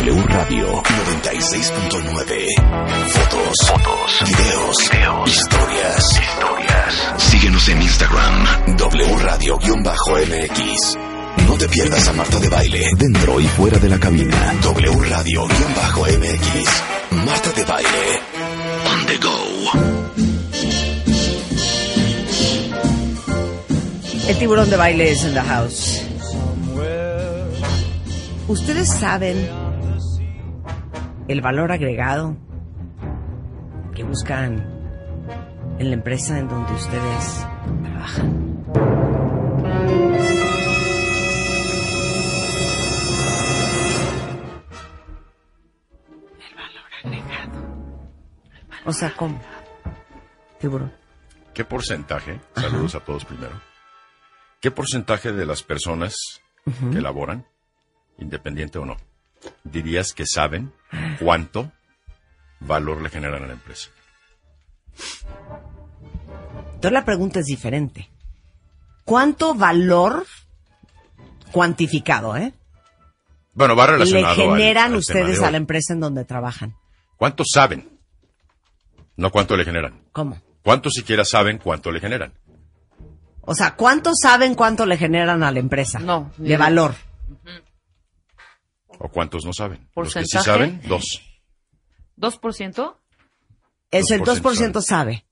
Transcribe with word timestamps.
W 0.00 0.22
Radio 0.28 0.82
96.9. 0.82 2.46
Fotos, 3.08 3.54
fotos, 3.66 4.24
videos, 4.24 4.76
videos, 4.90 5.28
historias, 5.28 6.04
historias. 6.22 7.12
Síguenos 7.18 7.68
en 7.68 7.82
Instagram, 7.82 8.76
W 8.78 9.18
Radio-MX. 9.18 10.96
No 11.46 11.54
te 11.58 11.68
pierdas 11.68 12.08
a 12.08 12.14
Marta 12.14 12.38
de 12.38 12.48
Baile, 12.48 12.86
dentro 12.96 13.40
y 13.40 13.44
fuera 13.44 13.78
de 13.78 13.90
la 13.90 14.00
cabina. 14.00 14.54
W 14.62 14.90
Radio-MX. 15.10 16.82
Marta 17.26 17.52
de 17.52 17.64
Baile. 17.66 18.20
On 18.90 19.06
the 19.06 19.18
go. 19.18 19.36
El 24.28 24.38
tiburón 24.38 24.70
de 24.70 24.76
baile 24.76 25.10
es 25.10 25.24
en 25.24 25.34
the 25.34 25.42
house. 25.42 26.00
¿Ustedes 28.48 28.88
saben 28.88 29.69
el 31.30 31.40
valor 31.42 31.70
agregado 31.70 32.36
que 33.94 34.02
buscan 34.02 34.56
en 35.78 35.88
la 35.88 35.94
empresa 35.94 36.36
en 36.36 36.48
donde 36.48 36.72
ustedes 36.72 37.46
trabajan? 37.84 38.66
El 46.40 46.56
valor 46.56 46.84
agregado. 47.04 47.60
O 48.84 48.92
sea, 48.92 49.14
¿cómo? 49.16 49.40
Tiburón. 50.58 50.92
¿Qué 51.54 51.64
porcentaje, 51.64 52.40
saludos 52.56 52.96
a 52.96 53.00
todos 53.04 53.24
primero, 53.24 53.54
qué 54.60 54.72
porcentaje 54.72 55.30
de 55.30 55.46
las 55.46 55.62
personas 55.62 56.16
que 56.64 57.00
laboran, 57.00 57.46
independiente 58.18 58.80
o 58.80 58.84
no, 58.84 58.96
dirías 59.64 60.12
que 60.12 60.24
saben 60.26 60.72
cuánto 61.18 61.72
valor 62.60 63.00
le 63.00 63.10
generan 63.10 63.44
a 63.44 63.46
la 63.46 63.52
empresa? 63.54 63.90
Entonces 66.74 66.92
la 66.92 67.04
pregunta 67.04 67.40
es 67.40 67.46
diferente. 67.46 68.08
¿Cuánto 69.04 69.54
valor 69.54 70.26
cuantificado, 71.52 72.36
eh? 72.36 72.52
Bueno, 73.54 73.74
va 73.76 73.86
Le 73.86 73.92
relacionado 73.92 74.28
al- 74.28 74.36
generan 74.36 74.92
al 74.92 74.96
ustedes 74.98 75.40
de 75.40 75.46
a 75.46 75.50
la 75.50 75.56
empresa 75.56 75.92
en 75.92 76.00
donde 76.00 76.24
trabajan. 76.24 76.74
¿Cuánto 77.16 77.42
saben? 77.44 77.88
No 79.16 79.30
cuánto 79.30 79.56
le 79.56 79.64
generan. 79.64 80.00
¿Cómo? 80.12 80.40
¿Cuánto 80.62 80.90
siquiera 80.90 81.24
saben 81.24 81.58
cuánto 81.58 81.90
le 81.90 82.00
generan? 82.00 82.32
O 83.42 83.54
sea, 83.54 83.74
¿cuánto 83.74 84.12
saben 84.14 84.54
cuánto 84.54 84.86
le 84.86 84.96
generan 84.96 85.42
a 85.42 85.50
la 85.50 85.58
empresa? 85.58 85.98
No, 85.98 86.30
De 86.36 86.56
valor. 86.56 86.94
¿O 89.02 89.08
cuántos 89.08 89.44
no 89.44 89.52
saben? 89.52 89.88
Los 89.96 90.12
que 90.14 90.24
sí 90.24 90.34
¿Porcentaje? 90.36 90.44
saben, 90.44 90.80
dos. 90.86 91.22
¿2%? 92.18 92.94
Eso 93.90 94.14
el 94.14 94.20
2% 94.20 94.42
2% 94.42 94.82
sabe. 94.82 95.24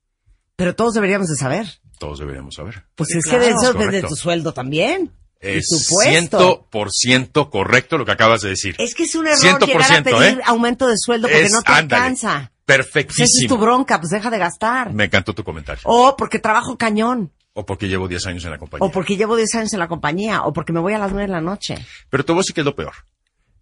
Pero 0.57 0.75
todos 0.75 0.95
deberíamos 0.95 1.29
de 1.29 1.37
saber. 1.37 1.67
Todos 1.99 2.19
deberíamos 2.19 2.55
saber. 2.55 2.85
Pues 2.95 3.11
Sí, 3.11 3.19
es 3.19 3.25
claro. 3.25 3.41
que 3.41 3.45
de 3.47 3.51
eso 3.53 3.67
Es 3.69 3.73
depende 3.75 4.03
de 4.03 4.09
tu 4.09 4.17
sueldo 4.17 4.53
también. 4.53 5.13
Es 5.41 5.69
tu 5.69 5.95
puesto. 5.95 6.67
100% 6.73 7.51
correcto 7.51 7.99
lo 7.99 8.05
que 8.05 8.13
acabas 8.13 8.41
de 8.41 8.49
decir. 8.51 8.75
Es 8.79 8.95
que 8.95 9.05
es 9.05 9.15
un 9.15 9.27
error 9.27 9.39
100%, 9.61 9.67
llegar 9.67 9.93
a 9.93 10.03
pedir 10.03 10.39
¿eh? 10.39 10.43
aumento 10.47 10.89
de 10.89 10.95
sueldo 10.97 11.29
porque 11.29 11.45
Es- 11.45 11.53
no 11.53 11.63
te 11.63 11.73
ándale. 11.73 12.03
alcanza. 12.03 12.29
Pues 12.29 12.41
esa 12.41 12.51
es 12.51 12.93
Perfectísimo. 12.93 13.49
tu 13.55 13.61
bronca, 13.61 13.99
pues 14.01 14.11
deja 14.11 14.31
de 14.31 14.39
gastar. 14.39 14.93
Me 14.93 15.05
encantó 15.05 15.35
tu 15.35 15.45
comentario. 15.45 15.83
O 15.85 16.17
porque 16.17 16.39
trabajo 16.39 16.77
cañón. 16.77 17.33
O 17.55 17.65
porque 17.65 17.89
llevo 17.89 18.09
10 18.09 18.27
años 18.27 18.45
en 18.45 18.51
la 18.51 18.59
compañía. 18.59 18.87
O 18.87 18.91
porque 18.91 19.17
llevo 19.17 19.37
10 19.37 19.55
años 19.55 19.73
en 19.73 19.79
la 19.79 19.89
compañía. 19.89 20.43
O 20.43 20.53
porque 20.53 20.73
me 20.73 20.81
voy 20.81 20.93
a 20.95 20.99
las 20.99 21.11
9 21.13 21.27
de 21.29 21.33
la 21.33 21.41
noche. 21.41 21.77
Pero 22.11 22.25
te 22.25 22.33
voy 22.33 22.41
a 22.41 22.43
decir 22.43 22.55
que 22.55 22.61
es 22.61 22.65
lo 22.67 22.75
peor. 22.77 22.93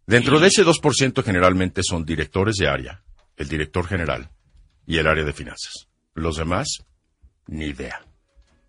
Dentro 0.06 0.38
de 0.38 0.46
ese 0.46 0.64
2% 0.64 1.24
generalmente 1.24 1.82
son 1.82 2.04
directores 2.04 2.56
de 2.56 2.68
área, 2.68 3.02
el 3.36 3.48
director 3.48 3.86
general 3.88 4.30
y 4.86 4.98
el 4.98 5.06
área 5.08 5.24
de 5.24 5.32
finanzas. 5.32 5.88
Los 6.14 6.36
demás, 6.36 6.84
ni 7.48 7.66
idea. 7.66 8.02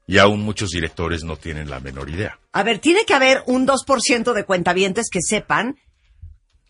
Y 0.07 0.17
aún 0.17 0.41
muchos 0.41 0.71
directores 0.71 1.23
no 1.23 1.37
tienen 1.37 1.69
la 1.69 1.79
menor 1.79 2.09
idea. 2.09 2.39
A 2.53 2.63
ver, 2.63 2.79
tiene 2.79 3.05
que 3.05 3.13
haber 3.13 3.43
un 3.45 3.67
2% 3.67 4.33
de 4.33 4.45
cuentavientes 4.45 5.09
que 5.11 5.21
sepan 5.21 5.77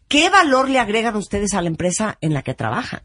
qué 0.09 0.29
valor 0.29 0.69
le 0.69 0.79
agregan 0.79 1.15
ustedes 1.15 1.53
a 1.53 1.61
la 1.61 1.69
empresa 1.69 2.17
en 2.19 2.33
la 2.33 2.41
que 2.41 2.53
trabajan. 2.53 3.03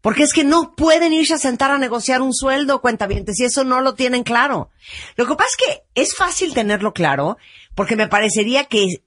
Porque 0.00 0.22
es 0.22 0.32
que 0.32 0.44
no 0.44 0.74
pueden 0.74 1.12
irse 1.12 1.34
a 1.34 1.38
sentar 1.38 1.70
a 1.70 1.78
negociar 1.78 2.22
un 2.22 2.32
sueldo, 2.32 2.80
cuentavientes, 2.80 3.38
y 3.38 3.44
eso 3.44 3.64
no 3.64 3.82
lo 3.82 3.94
tienen 3.94 4.24
claro. 4.24 4.70
Lo 5.16 5.26
que 5.26 5.34
pasa 5.36 5.50
es 5.50 5.56
que 5.56 5.82
es 5.94 6.16
fácil 6.16 6.54
tenerlo 6.54 6.92
claro, 6.92 7.36
porque 7.74 7.96
me 7.96 8.08
parecería 8.08 8.64
que 8.64 9.02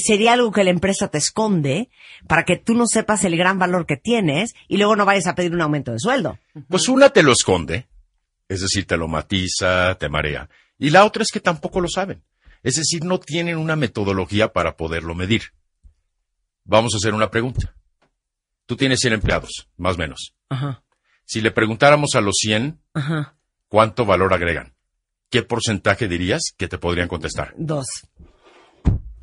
sería 0.00 0.32
algo 0.32 0.52
que 0.52 0.64
la 0.64 0.70
empresa 0.70 1.08
te 1.08 1.18
esconde 1.18 1.90
para 2.26 2.44
que 2.44 2.56
tú 2.56 2.74
no 2.74 2.86
sepas 2.86 3.24
el 3.24 3.36
gran 3.36 3.58
valor 3.58 3.86
que 3.86 3.96
tienes 3.96 4.54
y 4.68 4.78
luego 4.78 4.96
no 4.96 5.04
vayas 5.04 5.26
a 5.26 5.34
pedir 5.34 5.52
un 5.52 5.60
aumento 5.60 5.92
de 5.92 5.98
sueldo. 5.98 6.38
Pues 6.68 6.88
una 6.88 7.10
te 7.10 7.22
lo 7.22 7.32
esconde, 7.32 7.88
es 8.48 8.60
decir, 8.62 8.86
te 8.86 8.96
lo 8.96 9.08
matiza, 9.08 9.94
te 9.96 10.08
marea. 10.08 10.48
Y 10.78 10.90
la 10.90 11.04
otra 11.04 11.22
es 11.22 11.30
que 11.30 11.40
tampoco 11.40 11.80
lo 11.80 11.88
saben. 11.88 12.22
Es 12.62 12.76
decir, 12.76 13.04
no 13.04 13.18
tienen 13.20 13.56
una 13.58 13.76
metodología 13.76 14.52
para 14.52 14.76
poderlo 14.76 15.14
medir. 15.14 15.52
Vamos 16.64 16.94
a 16.94 16.96
hacer 16.96 17.12
una 17.12 17.30
pregunta. 17.30 17.74
Tú 18.66 18.76
tienes 18.76 19.00
100 19.00 19.14
empleados, 19.14 19.68
más 19.76 19.96
o 19.96 19.98
menos. 19.98 20.34
Ajá, 20.48 20.82
Si 21.24 21.40
le 21.40 21.50
preguntáramos 21.50 22.14
a 22.14 22.20
los 22.20 22.36
100 22.38 22.80
ajá. 22.94 23.34
cuánto 23.68 24.04
valor 24.06 24.32
agregan, 24.32 24.74
¿qué 25.28 25.42
porcentaje 25.42 26.08
dirías 26.08 26.52
que 26.56 26.68
te 26.68 26.78
podrían 26.78 27.08
contestar? 27.08 27.52
Dos, 27.56 27.86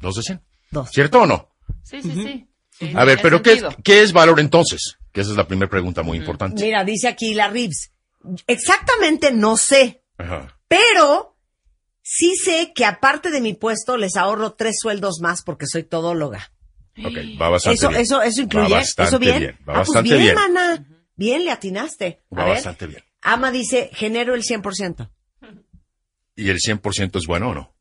Dos 0.01 0.15
de 0.15 0.21
100. 0.23 0.41
Dos. 0.71 0.89
¿Cierto 0.91 1.21
o 1.21 1.25
no? 1.25 1.49
Sí, 1.83 2.01
sí, 2.01 2.11
sí. 2.11 2.45
Sí, 2.71 2.91
A 2.95 3.03
ver, 3.03 3.19
pero 3.21 3.41
¿qué. 3.41 3.61
¿qué 3.83 4.01
es 4.01 4.13
valor 4.13 4.39
entonces? 4.39 4.97
Que 5.11 5.21
esa 5.21 5.31
es 5.31 5.37
la 5.37 5.47
primera 5.47 5.69
pregunta 5.69 6.01
muy 6.03 6.17
importante. 6.17 6.63
Mira, 6.63 6.83
dice 6.83 7.07
aquí 7.07 7.33
la 7.33 7.49
Reeves. 7.49 7.91
Exactamente 8.47 9.31
no 9.31 9.57
sé, 9.57 10.03
Ajá. 10.17 10.57
pero 10.67 11.37
sí 12.01 12.35
sé 12.35 12.71
que 12.75 12.85
aparte 12.85 13.31
de 13.31 13.41
mi 13.41 13.53
puesto 13.53 13.97
les 13.97 14.15
ahorro 14.17 14.53
tres 14.53 14.75
sueldos 14.79 15.19
más 15.21 15.41
porque 15.41 15.65
soy 15.67 15.83
todóloga. 15.83 16.51
Ok, 17.03 17.15
va 17.41 17.49
bastante 17.49 17.75
Eso, 17.77 17.89
bien. 17.89 18.01
eso, 18.01 18.21
eso 18.21 18.41
incluye. 18.41 18.69
Va 18.73 18.77
bastante 18.79 19.09
¿Eso 19.09 19.19
bien? 19.19 19.39
bien. 19.39 19.51
Va 19.67 19.73
ah, 19.73 19.75
pues 19.77 19.87
bastante 19.87 20.09
bien, 20.09 20.21
bien. 20.21 20.35
mana. 20.35 20.85
Bien, 21.15 21.45
le 21.45 21.51
atinaste. 21.51 22.21
A 22.31 22.35
Va 22.35 22.45
ver. 22.45 22.53
bastante 22.55 22.87
bien. 22.87 23.03
Ama 23.21 23.51
dice, 23.51 23.89
genero 23.93 24.35
el 24.35 24.43
100%. 24.43 25.09
¿Y 26.35 26.49
el 26.49 26.57
100% 26.59 27.17
es 27.17 27.25
bueno 27.25 27.49
o 27.49 27.53
no? 27.53 27.73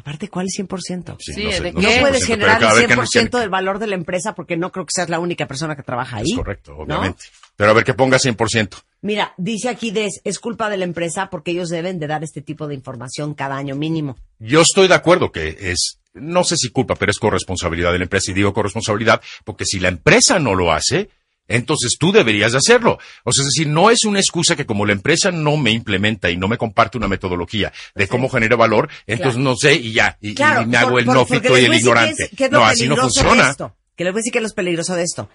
Aparte, 0.00 0.28
¿cuál 0.28 0.46
es 0.46 0.54
100%? 0.58 1.16
Sí, 1.18 1.44
no 1.44 1.52
sé, 1.52 1.60
¿de 1.60 1.72
no 1.72 1.80
No 1.82 1.88
puedes 2.00 2.24
generar 2.24 2.62
el 2.62 2.86
¿qué- 2.86 2.94
100% 2.94 3.30
qué- 3.30 3.38
del 3.38 3.50
valor 3.50 3.78
de 3.78 3.86
la 3.86 3.94
empresa 3.94 4.34
porque 4.34 4.56
no 4.56 4.72
creo 4.72 4.86
que 4.86 4.92
seas 4.94 5.10
la 5.10 5.18
única 5.18 5.46
persona 5.46 5.76
que 5.76 5.82
trabaja 5.82 6.16
ahí. 6.16 6.30
Es 6.30 6.36
correcto, 6.36 6.72
¿no? 6.72 6.82
obviamente. 6.82 7.24
Pero 7.56 7.70
a 7.70 7.74
ver, 7.74 7.84
que 7.84 7.92
ponga 7.92 8.18
100%. 8.18 8.78
Mira, 9.02 9.34
dice 9.36 9.68
aquí 9.68 9.90
Des, 9.90 10.20
es 10.24 10.38
culpa 10.38 10.70
de 10.70 10.78
la 10.78 10.84
empresa 10.84 11.28
porque 11.30 11.50
ellos 11.50 11.68
deben 11.68 11.98
de 11.98 12.06
dar 12.06 12.24
este 12.24 12.40
tipo 12.40 12.66
de 12.66 12.74
información 12.74 13.34
cada 13.34 13.56
año 13.56 13.76
mínimo. 13.76 14.16
Yo 14.38 14.62
estoy 14.62 14.88
de 14.88 14.94
acuerdo 14.94 15.30
que 15.30 15.56
es, 15.60 15.98
no 16.14 16.42
sé 16.44 16.56
si 16.56 16.70
culpa, 16.70 16.94
pero 16.94 17.10
es 17.10 17.18
corresponsabilidad 17.18 17.92
de 17.92 17.98
la 17.98 18.04
empresa. 18.04 18.30
Y 18.30 18.34
digo 18.34 18.54
corresponsabilidad 18.54 19.20
porque 19.44 19.66
si 19.66 19.78
la 19.78 19.88
empresa 19.88 20.38
no 20.38 20.54
lo 20.54 20.72
hace, 20.72 21.10
entonces 21.50 21.96
tú 21.98 22.12
deberías 22.12 22.52
de 22.52 22.58
hacerlo. 22.58 22.98
O 23.24 23.32
sea, 23.32 23.42
es 23.42 23.46
decir, 23.54 23.68
no 23.68 23.90
es 23.90 24.04
una 24.04 24.18
excusa 24.20 24.56
que 24.56 24.64
como 24.64 24.86
la 24.86 24.92
empresa 24.92 25.30
no 25.30 25.56
me 25.58 25.70
implementa 25.72 26.30
y 26.30 26.36
no 26.38 26.48
me 26.48 26.56
comparte 26.56 26.96
una 26.96 27.08
metodología 27.08 27.72
de 27.94 28.08
cómo 28.08 28.28
genera 28.30 28.56
valor, 28.56 28.88
entonces 29.06 29.34
Claro. 29.36 29.50
no 29.50 29.56
sé 29.56 29.74
y 29.74 29.92
ya, 29.92 30.16
y, 30.22 30.34
me 30.66 30.76
hago 30.78 30.92
por- 30.92 31.00
el 31.00 31.06
nófito 31.06 31.58
y 31.58 31.64
el 31.66 31.74
ignorante. 31.74 32.30
es- 32.32 32.40
es 32.40 32.50
no, 32.50 32.64
así 32.64 32.88
no 32.88 32.96
funciona. 32.96 33.50
esto. 33.50 33.76
Que 33.96 34.04
les 34.04 34.12
voy 34.14 34.18
a 34.18 34.20
decir 34.20 34.32
que 34.32 34.38
es 34.38 34.44
lo 34.44 34.50
peligroso 34.54 34.94
de 34.94 35.02
esto. 35.02 35.28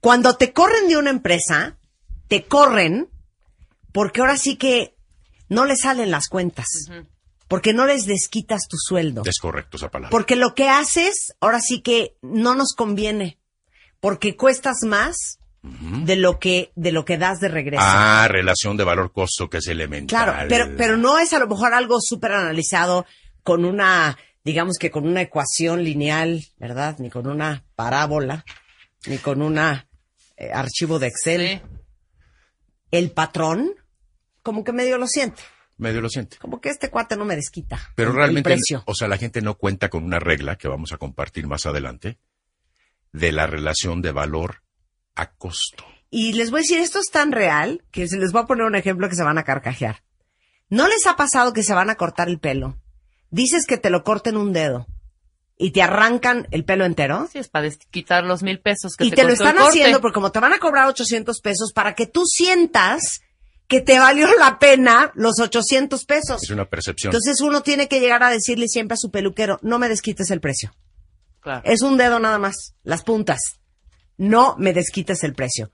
Cuando 0.00 0.36
te 0.36 0.52
corren 0.52 0.88
de 0.88 0.96
una 0.98 1.10
empresa, 1.10 1.78
te 2.28 2.44
corren 2.44 3.08
porque 3.92 4.20
ahora 4.20 4.36
sí 4.36 4.56
que 4.56 4.94
no 5.48 5.64
les 5.64 5.80
salen 5.80 6.10
las 6.10 6.28
cuentas. 6.28 6.66
Porque 7.48 7.74
no 7.74 7.84
les 7.86 8.06
desquitas 8.06 8.62
tu 8.68 8.78
sueldo. 8.78 9.22
Es 9.26 9.38
correcto 9.38 9.76
esa 9.76 9.90
palabra. 9.90 10.10
Porque 10.10 10.36
lo 10.36 10.54
que 10.54 10.68
haces, 10.70 11.34
ahora 11.40 11.60
sí 11.60 11.82
que 11.82 12.16
no 12.22 12.54
nos 12.54 12.72
conviene. 12.74 13.38
Porque 14.00 14.36
cuestas 14.36 14.78
más 14.86 15.38
de 15.62 16.16
lo 16.16 16.38
que, 16.40 16.72
de 16.74 16.90
lo 16.90 17.04
que 17.04 17.18
das 17.18 17.38
de 17.38 17.48
regreso. 17.48 17.82
Ah, 17.86 18.26
relación 18.28 18.76
de 18.76 18.84
valor-costo 18.84 19.48
que 19.48 19.58
es 19.58 19.68
elemental. 19.68 20.24
Claro, 20.24 20.46
pero, 20.48 20.76
pero 20.76 20.96
no 20.96 21.18
es 21.20 21.32
a 21.32 21.38
lo 21.38 21.46
mejor 21.46 21.72
algo 21.72 22.00
súper 22.00 22.32
analizado 22.32 23.06
con 23.44 23.64
una, 23.64 24.18
digamos 24.44 24.76
que 24.78 24.90
con 24.90 25.06
una 25.06 25.20
ecuación 25.22 25.84
lineal, 25.84 26.42
¿verdad? 26.58 26.96
Ni 26.98 27.10
con 27.10 27.28
una 27.28 27.64
parábola, 27.76 28.44
ni 29.06 29.18
con 29.18 29.40
una 29.40 29.86
eh, 30.36 30.50
archivo 30.52 30.98
de 30.98 31.06
Excel. 31.06 31.46
Sí. 31.48 31.60
El 32.90 33.10
patrón, 33.12 33.72
como 34.42 34.64
que 34.64 34.72
medio 34.72 34.98
lo 34.98 35.06
siente. 35.06 35.42
Medio 35.78 36.00
lo 36.00 36.08
siente. 36.08 36.36
Como 36.38 36.60
que 36.60 36.68
este 36.70 36.90
cuate 36.90 37.16
no 37.16 37.24
me 37.24 37.36
desquita. 37.36 37.92
Pero 37.94 38.10
el- 38.10 38.16
realmente, 38.16 38.50
El 38.52 38.56
precio. 38.58 38.82
o 38.86 38.94
sea, 38.94 39.06
la 39.08 39.16
gente 39.16 39.40
no 39.42 39.54
cuenta 39.54 39.88
con 39.88 40.02
una 40.04 40.18
regla 40.18 40.56
que 40.56 40.68
vamos 40.68 40.92
a 40.92 40.98
compartir 40.98 41.46
más 41.46 41.66
adelante 41.66 42.18
de 43.12 43.30
la 43.32 43.46
relación 43.46 44.02
de 44.02 44.10
valor 44.12 44.61
a 45.14 45.32
costo. 45.34 45.84
Y 46.10 46.34
les 46.34 46.50
voy 46.50 46.58
a 46.58 46.62
decir, 46.62 46.78
esto 46.78 46.98
es 46.98 47.10
tan 47.10 47.32
real 47.32 47.82
que 47.90 48.06
se 48.06 48.18
les 48.18 48.32
voy 48.32 48.42
a 48.42 48.46
poner 48.46 48.66
un 48.66 48.74
ejemplo 48.74 49.08
que 49.08 49.16
se 49.16 49.22
van 49.22 49.38
a 49.38 49.44
carcajear. 49.44 50.02
¿No 50.68 50.88
les 50.88 51.06
ha 51.06 51.16
pasado 51.16 51.52
que 51.52 51.62
se 51.62 51.74
van 51.74 51.90
a 51.90 51.96
cortar 51.96 52.28
el 52.28 52.38
pelo? 52.38 52.78
Dices 53.30 53.66
que 53.66 53.78
te 53.78 53.90
lo 53.90 54.04
corten 54.04 54.36
un 54.36 54.52
dedo 54.52 54.86
y 55.56 55.70
te 55.70 55.82
arrancan 55.82 56.48
el 56.50 56.64
pelo 56.64 56.84
entero. 56.84 57.28
Sí, 57.32 57.38
es 57.38 57.48
para 57.48 57.70
quitar 57.90 58.24
los 58.24 58.42
mil 58.42 58.60
pesos 58.60 58.96
que 58.96 59.04
Y 59.04 59.10
te, 59.10 59.16
te 59.16 59.24
lo 59.24 59.32
están 59.32 59.56
haciendo 59.56 60.00
porque 60.00 60.14
como 60.14 60.32
te 60.32 60.40
van 60.40 60.52
a 60.52 60.58
cobrar 60.58 60.86
800 60.88 61.40
pesos 61.40 61.72
para 61.72 61.94
que 61.94 62.06
tú 62.06 62.24
sientas 62.26 63.20
que 63.68 63.80
te 63.80 63.98
valió 63.98 64.28
la 64.38 64.58
pena 64.58 65.12
los 65.14 65.40
800 65.40 66.04
pesos. 66.04 66.42
Es 66.42 66.50
una 66.50 66.68
percepción. 66.68 67.10
Entonces 67.10 67.40
uno 67.40 67.62
tiene 67.62 67.88
que 67.88 68.00
llegar 68.00 68.22
a 68.22 68.28
decirle 68.30 68.68
siempre 68.68 68.94
a 68.94 68.98
su 68.98 69.10
peluquero, 69.10 69.58
no 69.62 69.78
me 69.78 69.88
desquites 69.88 70.30
el 70.30 70.40
precio. 70.40 70.74
Claro. 71.40 71.62
Es 71.64 71.80
un 71.80 71.96
dedo 71.96 72.18
nada 72.18 72.38
más, 72.38 72.74
las 72.82 73.02
puntas. 73.02 73.61
No 74.16 74.56
me 74.58 74.72
desquites 74.72 75.24
el 75.24 75.34
precio. 75.34 75.72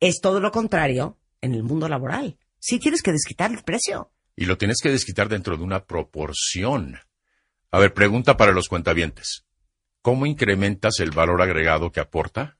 Es 0.00 0.20
todo 0.20 0.40
lo 0.40 0.50
contrario 0.50 1.18
en 1.40 1.54
el 1.54 1.62
mundo 1.62 1.88
laboral. 1.88 2.38
Sí 2.58 2.78
tienes 2.78 3.02
que 3.02 3.12
desquitar 3.12 3.50
el 3.52 3.62
precio. 3.62 4.12
Y 4.36 4.46
lo 4.46 4.58
tienes 4.58 4.78
que 4.82 4.90
desquitar 4.90 5.28
dentro 5.28 5.56
de 5.56 5.64
una 5.64 5.84
proporción. 5.84 6.98
A 7.70 7.78
ver, 7.78 7.94
pregunta 7.94 8.36
para 8.36 8.52
los 8.52 8.68
cuentavientes. 8.68 9.44
¿Cómo 10.02 10.26
incrementas 10.26 11.00
el 11.00 11.10
valor 11.10 11.42
agregado 11.42 11.90
que 11.92 12.00
aporta 12.00 12.56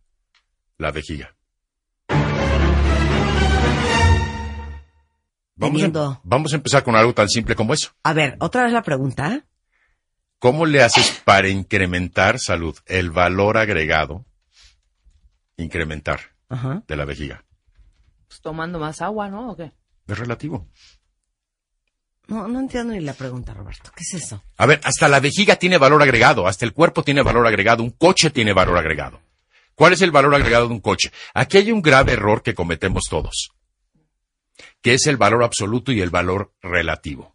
la 0.77 0.91
vejiga? 0.91 1.37
Vamos 5.57 5.83
a, 5.83 6.21
vamos 6.23 6.53
a 6.53 6.57
empezar 6.57 6.85
con 6.85 6.95
algo 6.95 7.15
tan 7.15 7.29
simple 7.29 7.57
como 7.57 7.75
eso. 7.75 7.91
A 8.05 8.13
ver, 8.13 8.37
otra 8.39 8.65
vez 8.65 8.73
la 8.73 8.83
pregunta. 8.83 9.45
¿Cómo 10.39 10.67
le 10.67 10.83
haces 10.83 11.21
para 11.25 11.49
incrementar 11.49 12.39
salud, 12.39 12.77
el 12.87 13.11
valor 13.11 13.59
agregado, 13.59 14.25
incrementar 15.59 16.21
Ajá. 16.49 16.83
de 16.87 16.97
la 16.97 17.05
vejiga? 17.05 17.45
Pues 18.27 18.41
tomando 18.41 18.79
más 18.79 19.03
agua, 19.03 19.29
¿no? 19.29 19.51
¿O 19.51 19.57
qué? 19.57 19.73
Es 20.07 20.19
relativo. 20.19 20.67
No, 22.29 22.47
no 22.47 22.61
entiendo 22.61 22.93
ni 22.93 23.01
la 23.01 23.15
pregunta, 23.15 23.55
Roberto. 23.55 23.91
¿Qué 23.97 24.03
es 24.03 24.23
eso? 24.23 24.43
A 24.59 24.67
ver, 24.67 24.81
hasta 24.85 25.09
la 25.09 25.19
vejiga 25.21 25.57
tiene 25.57 25.79
valor 25.79 26.03
agregado, 26.03 26.47
hasta 26.47 26.65
el 26.67 26.75
cuerpo 26.75 27.03
tiene 27.03 27.23
valor 27.23 27.47
agregado, 27.47 27.83
un 27.83 27.91
coche 27.91 28.31
tiene 28.31 28.53
valor 28.53 28.77
agregado. 28.77 29.21
¿Cuál 29.75 29.95
es 29.95 30.03
el 30.03 30.11
valor 30.11 30.35
agregado 30.35 30.69
de 30.69 30.75
un 30.75 30.81
coche? 30.81 31.11
Aquí 31.33 31.57
hay 31.57 31.73
un 31.73 31.81
grave 31.81 32.13
error 32.13 32.43
que 32.43 32.55
cometemos 32.55 33.05
todos, 33.09 33.51
que 34.83 34.95
es 34.95 35.07
el 35.07 35.17
valor 35.17 35.43
absoluto 35.43 35.91
y 35.93 36.03
el 36.03 36.11
valor 36.11 36.53
relativo. 36.61 37.35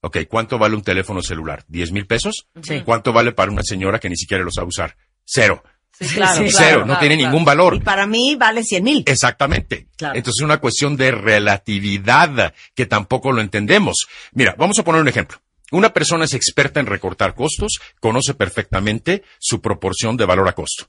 Ok, 0.00 0.18
¿cuánto 0.28 0.58
vale 0.58 0.74
un 0.76 0.82
teléfono 0.82 1.22
celular? 1.22 1.64
¿10 1.70 1.92
mil 1.92 2.06
pesos? 2.06 2.48
Sí. 2.62 2.82
¿Cuánto 2.82 3.14
vale 3.14 3.32
para 3.32 3.50
una 3.50 3.62
señora 3.62 3.98
que 3.98 4.10
ni 4.10 4.16
siquiera 4.16 4.44
lo 4.44 4.50
sabe 4.50 4.68
usar? 4.68 4.96
Cero. 5.24 5.62
Sí, 5.98 6.06
claro, 6.14 6.44
Sí, 6.44 6.50
claro, 6.50 6.56
Cero, 6.56 6.78
no 6.80 6.84
claro, 6.86 7.00
tiene 7.00 7.16
claro. 7.16 7.30
ningún 7.30 7.44
valor. 7.44 7.74
Y 7.76 7.80
para 7.80 8.06
mí 8.06 8.34
vale 8.36 8.64
100 8.64 8.84
mil. 8.84 9.02
Exactamente. 9.06 9.88
Claro. 9.96 10.16
Entonces 10.16 10.40
es 10.40 10.44
una 10.44 10.58
cuestión 10.58 10.96
de 10.96 11.12
relatividad 11.12 12.52
que 12.74 12.86
tampoco 12.86 13.32
lo 13.32 13.40
entendemos. 13.40 14.06
Mira, 14.32 14.54
vamos 14.58 14.78
a 14.78 14.84
poner 14.84 15.00
un 15.00 15.08
ejemplo. 15.08 15.40
Una 15.70 15.92
persona 15.92 16.24
es 16.24 16.34
experta 16.34 16.80
en 16.80 16.86
recortar 16.86 17.34
costos, 17.34 17.80
conoce 18.00 18.34
perfectamente 18.34 19.22
su 19.38 19.60
proporción 19.60 20.16
de 20.16 20.26
valor 20.26 20.48
a 20.48 20.52
costo. 20.52 20.88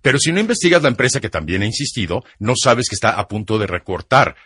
Pero 0.00 0.18
si 0.18 0.32
no 0.32 0.40
investigas 0.40 0.82
la 0.82 0.88
empresa 0.88 1.20
que 1.20 1.28
también 1.28 1.62
ha 1.62 1.66
insistido, 1.66 2.24
no 2.38 2.54
sabes 2.56 2.88
que 2.88 2.94
está 2.94 3.10
a 3.10 3.28
punto 3.28 3.58
de 3.58 3.66
recortar 3.66 4.36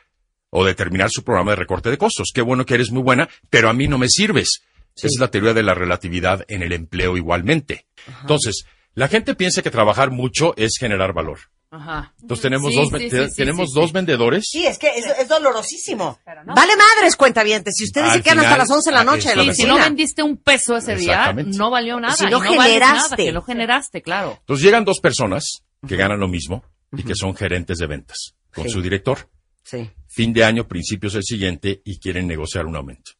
o 0.50 0.64
de 0.64 0.74
terminar 0.74 1.10
su 1.10 1.22
programa 1.22 1.52
de 1.52 1.56
recorte 1.56 1.90
de 1.90 1.98
costos. 1.98 2.30
Qué 2.34 2.42
bueno 2.42 2.64
que 2.64 2.74
eres 2.74 2.90
muy 2.90 3.02
buena, 3.02 3.28
pero 3.50 3.68
a 3.68 3.72
mí 3.72 3.86
no 3.86 3.98
me 3.98 4.08
sirves. 4.08 4.62
Esa 4.96 5.06
es 5.08 5.18
la 5.18 5.30
teoría 5.30 5.52
de 5.52 5.62
la 5.62 5.74
relatividad 5.74 6.44
en 6.48 6.62
el 6.62 6.72
empleo 6.72 7.16
igualmente. 7.16 7.86
Entonces, 8.22 8.64
la 8.96 9.06
gente 9.06 9.36
piensa 9.36 9.62
que 9.62 9.70
trabajar 9.70 10.10
mucho 10.10 10.52
es 10.56 10.76
generar 10.80 11.12
valor. 11.12 11.38
Ajá. 11.70 12.14
Entonces 12.20 12.42
tenemos 12.42 12.70
Sí, 12.72 12.76
dos, 12.76 12.88
sí, 12.88 13.10
sí, 13.10 13.36
tenemos 13.36 13.68
sí, 13.70 13.74
dos 13.78 13.86
sí. 13.88 13.92
vendedores. 13.92 14.44
Sí, 14.50 14.66
es 14.66 14.78
que 14.78 14.88
es, 14.96 15.04
es 15.06 15.28
dolorosísimo. 15.28 16.18
Pero 16.24 16.42
no. 16.44 16.54
Vale 16.54 16.72
madres, 16.76 17.14
cuentavientes. 17.16 17.74
Si 17.76 17.84
ustedes 17.84 18.08
Al 18.10 18.16
se 18.18 18.22
quedan 18.22 18.40
hasta 18.40 18.56
las 18.58 18.70
11 18.70 18.90
de 18.90 18.96
la 18.96 19.04
noche 19.04 19.28
de 19.28 19.36
la 19.36 19.54
si 19.54 19.64
no 19.64 19.76
vendiste 19.76 20.22
un 20.22 20.36
peso 20.38 20.76
ese 20.76 20.96
día, 20.96 21.32
no 21.32 21.70
valió 21.70 22.00
nada. 22.00 22.14
Si 22.16 22.24
no 22.24 22.30
y 22.30 22.32
no 22.32 22.40
generaste. 22.40 22.94
nada, 23.10 23.16
que 23.16 23.32
lo 23.32 23.42
generaste, 23.42 24.02
claro. 24.02 24.36
Entonces 24.40 24.64
llegan 24.64 24.84
dos 24.84 25.00
personas 25.00 25.62
que 25.86 25.96
ganan 25.96 26.18
lo 26.18 26.28
mismo 26.28 26.64
y 26.96 27.02
que 27.04 27.14
son 27.14 27.36
gerentes 27.36 27.78
de 27.78 27.86
ventas 27.86 28.34
con 28.54 28.64
Sí. 28.64 28.70
su 28.70 28.80
director. 28.82 29.28
Sí. 29.62 29.90
Fin 30.08 30.32
de 30.32 30.44
año, 30.44 30.66
principios 30.68 31.12
del 31.12 31.24
siguiente 31.24 31.82
y 31.84 31.98
quieren 31.98 32.26
negociar 32.26 32.64
un 32.66 32.76
aumento. 32.76 33.10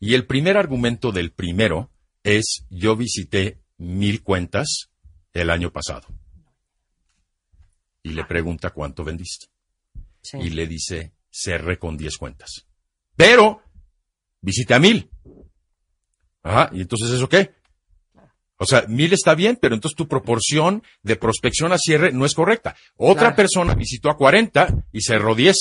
Y 0.00 0.14
el 0.14 0.24
primer 0.26 0.56
argumento 0.56 1.12
del 1.12 1.32
primero 1.32 1.90
es 2.22 2.64
yo 2.70 2.96
visité 2.96 3.58
mil 3.76 4.22
cuentas 4.22 4.88
el 5.32 5.50
año 5.50 5.70
pasado. 5.72 6.06
Y 8.02 8.10
le 8.10 8.24
pregunta 8.24 8.70
cuánto 8.70 9.04
vendiste. 9.04 9.46
sí. 10.22 10.38
y 10.38 10.50
le 10.50 10.66
dice 10.66 11.12
cerré 11.30 11.78
con 11.78 11.96
10 11.96 12.16
cuentas. 12.18 12.66
Pero 13.16 13.62
visité 14.40 14.74
a 14.74 14.78
mil. 14.78 15.10
Ajá, 16.42 16.70
¿y 16.72 16.80
entonces 16.82 17.10
eso 17.10 17.28
qué? 17.28 17.54
O 18.56 18.64
sea, 18.66 18.82
mil 18.86 19.12
está 19.12 19.34
bien, 19.34 19.58
pero 19.60 19.74
entonces 19.74 19.96
tu 19.96 20.06
proporción 20.06 20.82
de 21.02 21.16
prospección 21.16 21.72
a 21.72 21.78
cierre 21.78 22.12
no 22.12 22.24
es 22.26 22.34
correcta. 22.34 22.76
Otra 22.96 23.22
Claro. 23.22 23.36
persona 23.36 23.74
visitó 23.74 24.10
a 24.10 24.16
40 24.16 24.84
y 24.92 25.00
cerró 25.00 25.34
10. 25.34 25.56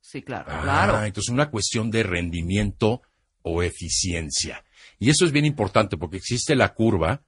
Sí, 0.00 0.22
claro, 0.22 0.46
Ah, 0.48 0.60
claro. 0.62 1.04
entonces 1.04 1.30
una 1.32 1.50
cuestión 1.50 1.90
de 1.90 2.02
rendimiento 2.02 3.02
o 3.42 3.62
eficiencia. 3.62 4.64
Y 4.98 5.10
eso 5.10 5.24
es 5.26 5.32
bien 5.32 5.44
importante 5.44 5.96
porque 5.98 6.16
existe 6.16 6.54
la 6.56 6.72
curva 6.72 7.22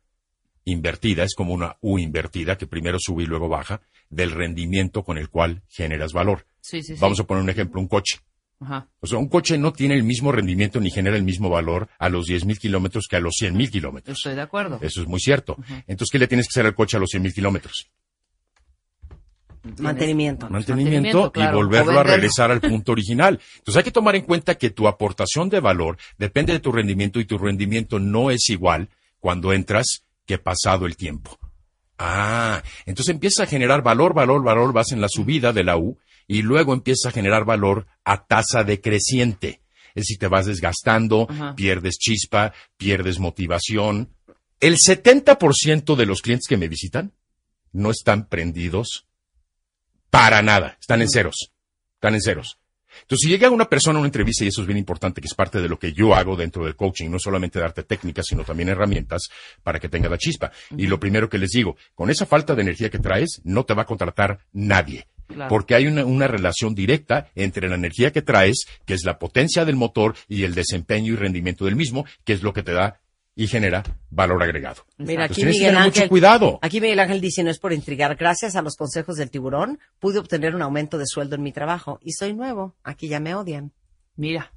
invertida, 0.64 1.24
es 1.24 1.34
como 1.34 1.54
una 1.54 1.76
U 1.80 1.98
invertida 1.98 2.56
que 2.56 2.66
primero 2.66 2.98
sube 3.00 3.22
y 3.22 3.26
luego 3.26 3.48
baja, 3.48 3.80
del 4.08 4.32
rendimiento 4.32 5.02
con 5.02 5.18
el 5.18 5.28
cual 5.28 5.62
generas 5.68 6.12
valor. 6.12 6.46
Sí, 6.60 6.82
sí, 6.82 6.94
sí. 6.94 7.00
Vamos 7.00 7.20
a 7.20 7.24
poner 7.24 7.42
un 7.42 7.50
ejemplo, 7.50 7.80
un 7.80 7.88
coche. 7.88 8.18
Ajá. 8.60 8.88
O 9.00 9.06
sea, 9.06 9.18
un 9.18 9.28
coche 9.28 9.56
no 9.56 9.72
tiene 9.72 9.94
el 9.94 10.02
mismo 10.02 10.32
rendimiento 10.32 10.80
ni 10.80 10.90
genera 10.90 11.16
el 11.16 11.22
mismo 11.22 11.48
valor 11.48 11.88
a 11.98 12.10
los 12.10 12.26
10.000 12.26 12.58
kilómetros 12.58 13.06
que 13.08 13.16
a 13.16 13.20
los 13.20 13.34
100.000 13.40 13.70
kilómetros. 13.70 14.18
Estoy 14.18 14.34
de 14.34 14.42
acuerdo. 14.42 14.78
Eso 14.82 15.00
es 15.00 15.08
muy 15.08 15.20
cierto. 15.20 15.56
Entonces, 15.86 16.10
¿qué 16.12 16.18
le 16.18 16.28
tienes 16.28 16.46
que 16.46 16.52
hacer 16.52 16.66
al 16.66 16.74
coche 16.74 16.98
a 16.98 17.00
los 17.00 17.10
100.000 17.10 17.32
kilómetros? 17.32 17.90
Mantenimiento. 19.62 20.48
Mantenimiento, 20.48 20.48
Mantenimiento, 20.50 21.32
claro. 21.32 21.58
y 21.58 21.62
volverlo 21.62 22.00
a 22.00 22.02
regresar 22.02 22.50
al 22.50 22.60
punto 22.60 22.92
original. 22.92 23.38
Entonces 23.58 23.76
hay 23.76 23.84
que 23.84 23.90
tomar 23.90 24.16
en 24.16 24.22
cuenta 24.22 24.56
que 24.56 24.70
tu 24.70 24.88
aportación 24.88 25.50
de 25.50 25.60
valor 25.60 25.98
depende 26.18 26.52
de 26.52 26.60
tu 26.60 26.72
rendimiento 26.72 27.20
y 27.20 27.26
tu 27.26 27.36
rendimiento 27.36 27.98
no 27.98 28.30
es 28.30 28.48
igual 28.48 28.88
cuando 29.18 29.52
entras 29.52 30.04
que 30.30 30.38
pasado 30.38 30.86
el 30.86 30.96
tiempo. 30.96 31.36
Ah, 31.98 32.62
entonces 32.86 33.12
empiezas 33.12 33.40
a 33.40 33.50
generar 33.50 33.82
valor, 33.82 34.14
valor, 34.14 34.44
valor, 34.44 34.72
vas 34.72 34.92
en 34.92 35.00
la 35.00 35.08
subida 35.08 35.52
de 35.52 35.64
la 35.64 35.76
U 35.76 35.98
y 36.28 36.42
luego 36.42 36.72
empiezas 36.72 37.06
a 37.06 37.12
generar 37.12 37.44
valor 37.44 37.88
a 38.04 38.26
tasa 38.26 38.62
decreciente. 38.62 39.60
Es 39.88 40.02
decir, 40.04 40.18
te 40.18 40.28
vas 40.28 40.46
desgastando, 40.46 41.26
Ajá. 41.28 41.56
pierdes 41.56 41.98
chispa, 41.98 42.52
pierdes 42.76 43.18
motivación. 43.18 44.14
El 44.60 44.76
70% 44.76 45.96
de 45.96 46.06
los 46.06 46.22
clientes 46.22 46.46
que 46.48 46.56
me 46.56 46.68
visitan 46.68 47.12
no 47.72 47.90
están 47.90 48.28
prendidos 48.28 49.08
para 50.10 50.42
nada, 50.42 50.76
están 50.80 51.02
en 51.02 51.10
ceros, 51.10 51.50
están 51.94 52.14
en 52.14 52.20
ceros. 52.20 52.59
Entonces, 53.02 53.24
si 53.24 53.28
llega 53.28 53.50
una 53.50 53.68
persona 53.68 53.98
a 53.98 54.00
una 54.00 54.08
entrevista, 54.08 54.44
y 54.44 54.48
eso 54.48 54.60
es 54.60 54.66
bien 54.66 54.78
importante, 54.78 55.20
que 55.20 55.26
es 55.26 55.34
parte 55.34 55.60
de 55.60 55.68
lo 55.68 55.78
que 55.78 55.92
yo 55.92 56.14
hago 56.14 56.36
dentro 56.36 56.64
del 56.64 56.76
coaching, 56.76 57.10
no 57.10 57.18
solamente 57.18 57.58
darte 57.58 57.82
técnicas, 57.82 58.26
sino 58.28 58.44
también 58.44 58.68
herramientas 58.68 59.28
para 59.62 59.78
que 59.78 59.88
tenga 59.88 60.08
la 60.08 60.18
chispa. 60.18 60.50
Y 60.76 60.86
lo 60.86 61.00
primero 61.00 61.28
que 61.28 61.38
les 61.38 61.50
digo, 61.50 61.76
con 61.94 62.10
esa 62.10 62.26
falta 62.26 62.54
de 62.54 62.62
energía 62.62 62.90
que 62.90 62.98
traes, 62.98 63.40
no 63.44 63.64
te 63.64 63.74
va 63.74 63.82
a 63.82 63.86
contratar 63.86 64.40
nadie. 64.52 65.06
Claro. 65.26 65.48
Porque 65.48 65.76
hay 65.76 65.86
una, 65.86 66.04
una 66.04 66.26
relación 66.26 66.74
directa 66.74 67.28
entre 67.36 67.68
la 67.68 67.76
energía 67.76 68.10
que 68.10 68.22
traes, 68.22 68.66
que 68.84 68.94
es 68.94 69.04
la 69.04 69.18
potencia 69.18 69.64
del 69.64 69.76
motor, 69.76 70.16
y 70.28 70.42
el 70.42 70.54
desempeño 70.54 71.12
y 71.12 71.16
rendimiento 71.16 71.64
del 71.64 71.76
mismo, 71.76 72.04
que 72.24 72.32
es 72.32 72.42
lo 72.42 72.52
que 72.52 72.64
te 72.64 72.72
da 72.72 73.00
y 73.36 73.46
genera 73.46 73.82
valor 74.10 74.42
agregado. 74.42 74.84
Mira, 74.98 75.24
Entonces, 75.24 75.44
aquí 75.44 75.44
Miguel 75.52 75.68
tener 75.70 75.84
mucho 75.84 75.98
Ángel. 76.00 76.08
cuidado. 76.08 76.58
Aquí 76.62 76.80
Miguel 76.80 76.98
Ángel 77.00 77.20
dice, 77.20 77.42
no 77.42 77.50
es 77.50 77.58
por 77.58 77.72
intrigar, 77.72 78.16
gracias 78.16 78.56
a 78.56 78.62
los 78.62 78.76
consejos 78.76 79.16
del 79.16 79.30
tiburón 79.30 79.78
pude 79.98 80.18
obtener 80.18 80.54
un 80.54 80.62
aumento 80.62 80.98
de 80.98 81.06
sueldo 81.06 81.36
en 81.36 81.42
mi 81.42 81.52
trabajo 81.52 81.98
y 82.02 82.12
soy 82.12 82.34
nuevo. 82.34 82.76
Aquí 82.82 83.08
ya 83.08 83.20
me 83.20 83.34
odian. 83.34 83.72
Mira. 84.16 84.52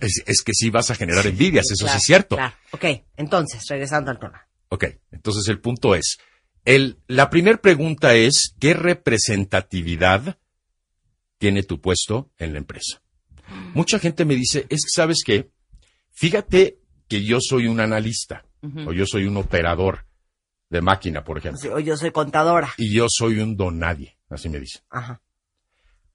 Es, 0.00 0.22
es 0.26 0.42
que 0.42 0.52
sí 0.52 0.68
vas 0.68 0.90
a 0.90 0.94
generar 0.94 1.26
envidias, 1.26 1.70
eso 1.70 1.84
Claro, 1.86 1.92
sí 1.92 2.02
es 2.02 2.04
cierto. 2.04 2.36
claro. 2.36 2.54
Ok, 2.72 2.84
entonces, 3.16 3.64
regresando 3.68 4.10
al 4.10 4.18
tema. 4.18 4.46
Ok, 4.68 4.84
entonces 5.10 5.48
el 5.48 5.60
punto 5.60 5.94
es, 5.94 6.18
el, 6.66 6.98
la 7.06 7.30
primera 7.30 7.56
pregunta 7.56 8.14
es, 8.14 8.54
¿qué 8.60 8.74
representatividad 8.74 10.38
tiene 11.38 11.62
tu 11.62 11.80
puesto 11.80 12.30
en 12.38 12.52
la 12.52 12.58
empresa? 12.58 13.00
Mucha 13.74 13.98
gente 13.98 14.24
me 14.26 14.34
dice, 14.36 14.66
es 14.68 14.82
que 14.82 14.90
sabes 14.94 15.22
qué, 15.24 15.50
fíjate 16.10 16.78
que 17.18 17.24
yo 17.24 17.38
soy 17.40 17.66
un 17.66 17.80
analista 17.80 18.44
o 18.86 18.92
yo 18.92 19.04
soy 19.06 19.24
un 19.24 19.36
operador 19.36 20.06
de 20.70 20.80
máquina, 20.80 21.22
por 21.24 21.36
ejemplo, 21.38 21.60
Sí, 21.60 21.68
o 21.68 21.78
yo 21.78 21.96
soy 21.96 22.10
contadora. 22.12 22.72
y 22.78 22.94
yo 22.94 23.06
soy 23.08 23.40
un 23.40 23.56
don 23.56 23.78
nadie, 23.78 24.16
así 24.30 24.48
me 24.48 24.58
dicen. 24.58 24.82
Ajá. 24.88 25.20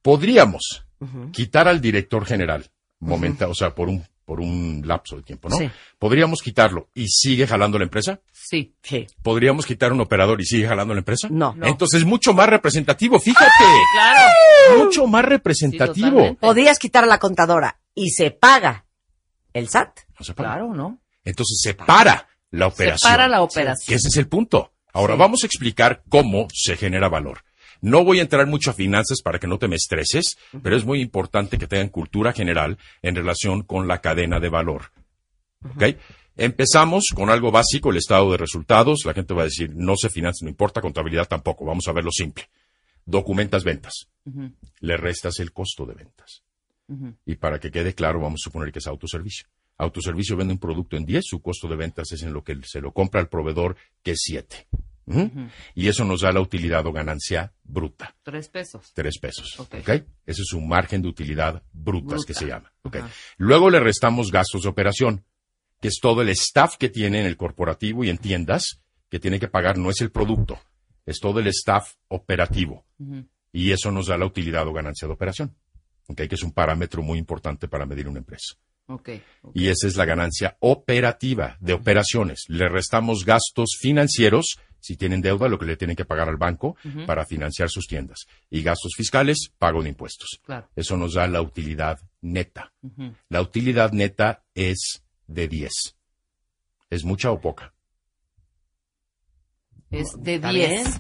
Podríamos 0.02 0.86
quitar 1.32 1.68
al 1.68 1.80
director 1.82 2.26
general, 2.26 2.66
momenta, 3.00 3.48
o 3.48 3.54
sea, 3.54 3.76
por 3.76 3.88
un, 3.90 4.04
por 4.26 4.40
un 4.40 4.82
lapso 4.86 5.18
de 5.18 5.22
tiempo, 5.24 5.48
¿no? 5.50 5.58
Sí. 5.58 5.70
Podríamos 6.00 6.42
quitarlo 6.42 6.90
y 6.96 7.08
sigue 7.08 7.46
jalando 7.46 7.78
la 7.78 7.84
empresa. 7.84 8.20
Sí. 8.32 8.74
Sí. 8.82 9.06
¿Podríamos 9.22 9.66
quitar 9.66 9.92
un 9.94 10.02
operador 10.02 10.42
y 10.42 10.46
sigue 10.46 10.68
jalando 10.68 10.94
la 10.96 11.00
empresa? 11.02 11.28
No. 11.30 11.54
No. 11.56 11.68
Entonces 11.68 12.00
es 12.02 12.06
mucho 12.08 12.34
más 12.34 12.50
representativo, 12.50 13.20
fíjate. 13.20 13.52
Claro. 13.94 14.84
Mucho 14.86 15.06
más 15.06 15.24
representativo. 15.26 16.36
Podrías 16.36 16.80
quitar 16.80 17.04
a 17.04 17.08
la 17.08 17.20
contadora 17.20 17.80
y 17.94 18.10
se 18.10 18.32
paga 18.32 18.86
el 19.54 19.70
SAT. 19.70 20.00
No 20.20 20.26
se 20.26 20.34
para. 20.34 20.50
Claro, 20.54 20.74
¿no? 20.74 21.00
Entonces 21.24 21.60
se 21.62 21.74
para 21.74 22.28
la 22.52 22.68
operación. 22.68 23.00
Separa 23.10 23.28
la 23.28 23.42
operación. 23.42 23.86
Que 23.88 23.96
ese 23.96 24.08
es 24.08 24.18
el 24.18 24.28
punto. 24.28 24.72
Ahora 24.94 25.14
Sí. 25.16 25.20
vamos 25.20 25.44
a 25.44 25.48
explicar 25.48 26.04
cómo 26.10 26.48
se 26.54 26.76
genera 26.78 27.10
valor. 27.10 27.44
No 27.82 28.04
voy 28.04 28.20
a 28.20 28.24
entrar 28.24 28.48
mucho 28.48 28.72
a 28.72 28.74
finanzas 28.74 29.22
para 29.22 29.38
que 29.38 29.46
no 29.48 29.60
te 29.60 29.68
me 29.68 29.76
estreses, 29.76 30.38
pero 30.64 30.76
es 30.76 30.86
muy 30.86 31.00
importante 31.02 31.58
que 31.60 31.68
tengan 31.68 31.90
cultura 31.90 32.34
general 32.34 32.78
en 33.04 33.16
relación 33.16 33.62
con 33.64 33.88
la 33.88 34.02
cadena 34.02 34.40
de 34.40 34.50
valor. 34.50 34.92
¿Ok? 35.76 35.84
Empezamos 36.38 37.06
con 37.14 37.30
algo 37.30 37.52
básico, 37.52 37.92
el 37.92 37.98
estado 37.98 38.32
de 38.32 38.38
resultados. 38.38 39.04
La 39.06 39.14
gente 39.14 39.34
va 39.34 39.42
a 39.42 39.46
decir, 39.46 39.72
no 39.76 39.96
sé 39.96 40.10
finanzas, 40.10 40.44
no 40.44 40.50
importa, 40.50 40.82
contabilidad 40.82 41.28
tampoco. 41.28 41.66
Vamos 41.66 41.88
a 41.88 41.92
verlo 41.92 42.12
simple. 42.12 42.50
Documentas 43.06 43.64
ventas. 43.64 44.08
Le 44.80 44.98
restas 44.98 45.40
el 45.40 45.52
costo 45.54 45.86
de 45.86 45.94
ventas. 45.96 46.44
Y 47.26 47.36
para 47.36 47.60
que 47.60 47.72
quede 47.72 47.94
claro, 47.94 48.22
vamos 48.22 48.42
a 48.42 48.46
suponer 48.46 48.72
que 48.72 48.80
es 48.80 48.88
autoservicio. 48.88 49.48
Autoservicio 49.78 50.36
vende 50.38 50.54
un 50.54 50.60
producto 50.60 50.98
en 50.98 51.06
10, 51.06 51.24
su 51.26 51.42
costo 51.42 51.68
de 51.68 51.76
ventas 51.76 52.12
es 52.12 52.24
en 52.24 52.34
lo 52.34 52.44
que 52.44 52.58
se 52.64 52.82
lo 52.82 52.92
compra 52.94 53.20
al 53.22 53.30
proveedor, 53.30 53.76
que 54.04 54.12
es 54.12 54.20
7. 54.24 54.68
Y 55.76 55.88
eso 55.88 56.04
nos 56.04 56.22
da 56.22 56.32
la 56.34 56.42
utilidad 56.42 56.86
o 56.86 56.92
ganancia 56.92 57.54
bruta, 57.64 58.14
Tres 58.24 58.50
pesos. 58.50 58.92
3 58.94 59.20
pesos. 59.20 59.60
Ok. 59.60 59.76
¿ok? 59.80 59.90
Ese 60.26 60.42
es 60.42 60.52
un 60.54 60.68
margen 60.68 61.02
de 61.02 61.08
utilidad 61.08 61.64
brutas 61.72 62.18
Bruta. 62.20 62.28
que 62.28 62.34
se 62.34 62.46
llama. 62.46 62.74
¿ok? 62.82 62.98
Ajá. 62.98 63.10
Luego 63.38 63.70
le 63.70 63.80
restamos 63.80 64.32
gastos 64.32 64.64
de 64.64 64.70
operación, 64.70 65.24
que 65.80 65.88
es 65.88 66.00
todo 66.02 66.22
el 66.22 66.30
staff 66.30 66.76
que 66.78 66.90
tiene 66.90 67.22
en 67.22 67.26
el 67.26 67.38
corporativo 67.38 68.04
y 68.04 68.10
en 68.10 68.18
tiendas, 68.18 68.82
que 69.10 69.20
tiene 69.20 69.40
que 69.40 69.48
pagar, 69.48 69.78
no 69.78 69.90
es 69.90 70.02
el 70.02 70.12
producto, 70.12 70.60
es 71.06 71.20
todo 71.22 71.40
el 71.40 71.48
staff 71.48 71.94
operativo. 72.10 72.84
Y 73.54 73.72
eso 73.72 73.92
nos 73.92 74.08
da 74.08 74.18
la 74.18 74.26
utilidad 74.26 74.68
o 74.68 74.74
ganancia 74.74 75.08
de 75.08 75.14
operación, 75.14 75.56
¿ok? 76.08 76.22
que 76.28 76.36
es 76.36 76.44
un 76.44 76.52
parámetro 76.52 77.02
muy 77.02 77.18
importante 77.18 77.68
para 77.68 77.86
medir 77.86 78.08
una 78.08 78.20
empresa. 78.20 78.56
Ok. 78.88 79.10
ok. 79.42 79.52
Y 79.56 79.68
esa 79.68 79.88
es 79.88 79.96
la 79.98 80.06
ganancia 80.06 80.58
operativa 80.60 81.58
de 81.60 81.74
operaciones. 81.74 82.46
Le 82.48 82.70
restamos 82.70 83.26
gastos 83.26 83.78
financieros, 83.80 84.60
si 84.80 84.96
tienen 84.96 85.22
deuda, 85.22 85.50
lo 85.50 85.60
que 85.60 85.66
le 85.66 85.76
tienen 85.76 85.96
que 85.96 86.06
pagar 86.06 86.30
al 86.30 86.38
banco 86.38 86.78
para 87.06 87.26
financiar 87.26 87.70
sus 87.70 87.88
tiendas. 87.88 88.28
Y 88.50 88.64
gastos 88.64 88.94
fiscales, 88.96 89.52
pago 89.58 89.84
de 89.84 89.90
impuestos. 89.90 90.40
Claro. 90.44 90.70
Eso 90.76 90.96
nos 90.96 91.16
da 91.16 91.28
la 91.28 91.42
utilidad 91.42 92.00
neta. 92.22 92.72
La 93.28 93.42
utilidad 93.42 93.92
neta 93.92 94.44
es 94.56 95.04
de 95.28 95.48
10. 95.48 95.72
¿Es 96.90 97.04
mucha 97.04 97.32
o 97.32 97.42
poca? 97.42 97.74
Es 99.92 100.08
de 100.18 100.36
¿Está 100.36 100.52
10. 100.52 100.98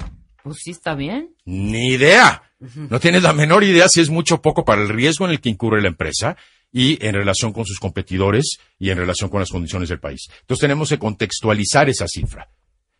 Pues 0.48 0.62
sí, 0.63 0.72
está 0.72 0.96
bien. 0.96 1.36
Ni 1.46 1.89
idea. 1.89 2.44
No 2.89 3.00
tienes 3.00 3.24
la 3.24 3.34
menor 3.34 3.63
idea 3.63 3.88
si 3.88 4.01
es 4.01 4.10
mucho 4.10 4.36
o 4.36 4.42
poco 4.42 4.66
para 4.66 4.82
el 4.82 4.89
riesgo 4.89 5.25
en 5.25 5.32
el 5.32 5.42
que 5.42 5.50
incurre 5.50 5.82
la 5.82 5.89
empresa 5.89 6.36
y 6.72 7.04
en 7.06 7.13
relación 7.13 7.54
con 7.54 7.66
sus 7.66 7.80
competidores 7.80 8.58
y 8.80 8.89
en 8.89 8.98
relación 8.98 9.30
con 9.30 9.39
las 9.39 9.50
condiciones 9.50 9.89
del 9.89 10.00
país. 10.00 10.27
Entonces 10.42 10.62
tenemos 10.62 10.89
que 10.89 11.00
contextualizar 11.00 11.89
esa 11.89 12.08
cifra 12.08 12.50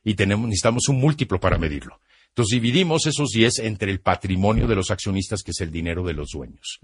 y 0.04 0.14
tenemos, 0.14 0.48
necesitamos 0.48 0.88
un 0.90 1.00
múltiplo 1.00 1.40
para 1.40 1.58
medirlo. 1.58 2.00
Entonces 2.30 2.62
dividimos 2.62 3.08
esos 3.08 3.30
10 3.32 3.60
entre 3.60 3.92
el 3.92 4.00
patrimonio 4.00 4.68
de 4.68 4.76
los 4.76 4.92
accionistas, 4.92 5.42
que 5.42 5.52
es 5.52 5.62
el 5.62 5.72
dinero 5.72 6.04
de 6.04 6.14
los 6.14 6.30
dueños. 6.32 6.80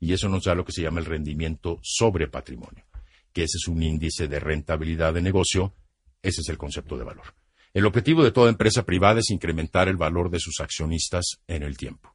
Y 0.00 0.12
eso 0.12 0.28
nos 0.28 0.44
da 0.44 0.54
lo 0.54 0.66
que 0.66 0.72
se 0.72 0.82
llama 0.82 1.00
el 1.00 1.06
rendimiento 1.06 1.80
sobre 1.82 2.28
patrimonio, 2.28 2.84
que 3.32 3.44
ese 3.44 3.56
es 3.56 3.68
un 3.68 3.82
índice 3.82 4.28
de 4.28 4.38
rentabilidad 4.38 5.14
de 5.14 5.22
negocio. 5.22 5.72
Ese 6.22 6.42
es 6.42 6.48
el 6.50 6.58
concepto 6.58 6.98
de 6.98 7.04
valor. 7.04 7.34
El 7.78 7.86
objetivo 7.86 8.24
de 8.24 8.32
toda 8.32 8.50
empresa 8.50 8.82
privada 8.82 9.20
es 9.20 9.30
incrementar 9.30 9.86
el 9.86 9.96
valor 9.96 10.30
de 10.30 10.40
sus 10.40 10.58
accionistas 10.58 11.38
en 11.46 11.62
el 11.62 11.76
tiempo. 11.76 12.12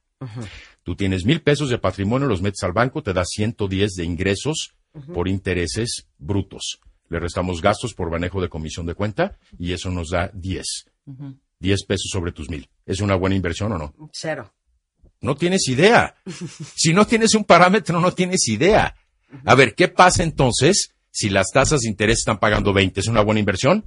Tú 0.84 0.98
tienes 0.98 1.24
mil 1.24 1.42
pesos 1.42 1.70
de 1.70 1.78
patrimonio, 1.78 2.28
los 2.28 2.42
metes 2.42 2.64
al 2.64 2.74
banco, 2.74 3.02
te 3.02 3.14
da 3.14 3.24
110 3.24 3.94
de 3.94 4.04
ingresos 4.04 4.74
por 5.14 5.30
intereses 5.30 6.10
brutos. 6.18 6.82
Le 7.08 7.18
restamos 7.18 7.62
gastos 7.62 7.94
por 7.94 8.12
manejo 8.12 8.42
de 8.42 8.50
comisión 8.50 8.86
de 8.86 8.94
cuenta 8.94 9.38
y 9.58 9.72
eso 9.72 9.90
nos 9.90 10.10
da 10.10 10.30
10. 10.34 10.66
10 11.60 11.86
pesos 11.86 12.10
sobre 12.12 12.34
tus 12.34 12.50
mil. 12.50 12.68
¿Es 12.86 13.00
una 13.00 13.16
buena 13.16 13.38
inversión 13.38 13.72
o 13.72 13.78
no? 13.78 13.94
Cero. 14.12 14.54
No 15.22 15.38
tienes 15.38 15.70
idea. 15.70 16.18
Si 16.76 16.94
no 16.94 17.08
tienes 17.08 17.36
un 17.36 17.46
parámetro, 17.46 18.02
no 18.02 18.12
tienes 18.12 18.50
idea. 18.50 18.98
A 19.46 19.56
ver, 19.56 19.76
¿qué 19.76 19.88
pasa 19.88 20.24
entonces 20.24 20.94
si 21.10 21.30
las 21.30 21.52
tasas 21.54 21.80
de 21.80 21.90
interés 21.90 22.18
están 22.18 22.40
pagando 22.40 22.74
20? 22.74 23.00
¿Es 23.00 23.08
una 23.08 23.22
buena 23.22 23.40
inversión? 23.40 23.86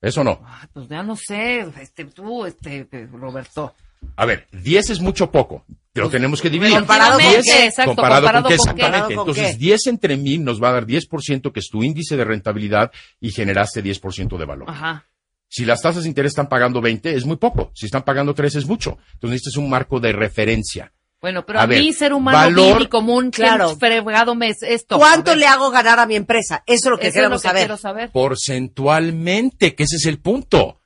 ¿Eso 0.00 0.22
no? 0.22 0.40
Ay, 0.44 0.68
pues 0.72 0.88
ya 0.88 1.02
no 1.02 1.16
sé, 1.16 1.60
este, 1.80 2.04
tú, 2.04 2.44
este, 2.44 2.86
Roberto. 3.12 3.74
A 4.16 4.26
ver, 4.26 4.46
10 4.52 4.90
es 4.90 5.00
mucho 5.00 5.30
poco. 5.30 5.64
Lo 5.94 6.08
tenemos 6.08 6.40
que 6.40 6.50
dividir. 6.50 6.76
¿Comparado 6.76 7.14
con 7.14 7.20
Relativamente, 7.20 7.58
qué? 7.58 7.66
Exacto, 7.66 7.94
comparado, 7.96 8.22
con 8.22 8.30
qué, 8.30 8.38
con 8.38 8.48
qué. 8.48 8.54
exactamente. 8.54 8.92
¿Comparado 8.92 9.08
con 9.08 9.28
Entonces, 9.28 9.56
qué? 9.56 9.58
10 9.58 9.86
entre 9.88 10.16
mil 10.16 10.44
nos 10.44 10.62
va 10.62 10.68
a 10.68 10.72
dar 10.72 10.86
10%, 10.86 11.52
que 11.52 11.60
es 11.60 11.68
tu 11.68 11.82
índice 11.82 12.16
de 12.16 12.24
rentabilidad, 12.24 12.92
y 13.20 13.32
generaste 13.32 13.82
10% 13.82 14.38
de 14.38 14.44
valor. 14.44 14.70
Ajá. 14.70 15.08
Si 15.48 15.64
las 15.64 15.80
tasas 15.80 16.04
de 16.04 16.08
interés 16.08 16.30
están 16.30 16.48
pagando 16.48 16.80
20, 16.80 17.14
es 17.14 17.24
muy 17.24 17.36
poco. 17.36 17.72
Si 17.74 17.86
están 17.86 18.02
pagando 18.04 18.34
3, 18.34 18.54
es 18.56 18.66
mucho. 18.66 18.98
Entonces, 19.14 19.38
este 19.38 19.50
es 19.50 19.56
un 19.56 19.68
marco 19.68 19.98
de 19.98 20.12
referencia. 20.12 20.92
Bueno, 21.20 21.44
pero 21.44 21.58
A 21.58 21.62
a, 21.62 21.66
ver, 21.66 21.80
mí, 21.80 21.92
ser 21.92 22.12
humano 22.12 22.38
valor- 22.38 22.82
y 22.82 22.86
común, 22.86 23.30
Claro. 23.32 23.76
fregado 23.76 24.34
me 24.36 24.50
es 24.50 24.62
esto. 24.62 24.98
¿Cuánto 24.98 25.34
le 25.34 25.46
hago 25.46 25.70
ganar 25.70 25.98
a 25.98 26.06
mi 26.06 26.14
empresa? 26.14 26.62
Eso 26.66 26.88
es 26.88 26.90
lo 26.92 26.96
que 26.98 27.08
eso 27.08 27.08
es 27.08 27.14
queremos 27.14 27.38
lo 27.38 27.42
que 27.42 27.48
saber. 27.48 27.62
quiero 27.62 27.76
saber. 27.76 28.10
Porcentualmente, 28.12 29.74
que 29.74 29.82
ese 29.82 29.96
es 29.96 30.06
el 30.06 30.18
punto. 30.20 30.80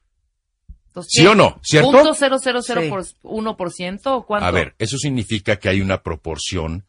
Entonces, 0.89 1.13
¿Sí 1.13 1.27
o 1.27 1.35
no? 1.35 1.59
¿Cierto? 1.63 1.91
¿Punto 1.91 2.15
cero 2.15 2.37
cero 2.43 2.61
cero 2.63 2.81
Sí. 2.83 2.89
por 2.89 3.05
uno 3.23 3.57
por 3.57 3.73
ciento 3.73 4.15
o 4.17 4.27
cuánto? 4.27 4.47
A 4.47 4.51
ver, 4.51 4.75
eso 4.79 4.97
significa 4.99 5.57
que 5.57 5.69
hay 5.69 5.81
una 5.81 6.03
proporción 6.03 6.87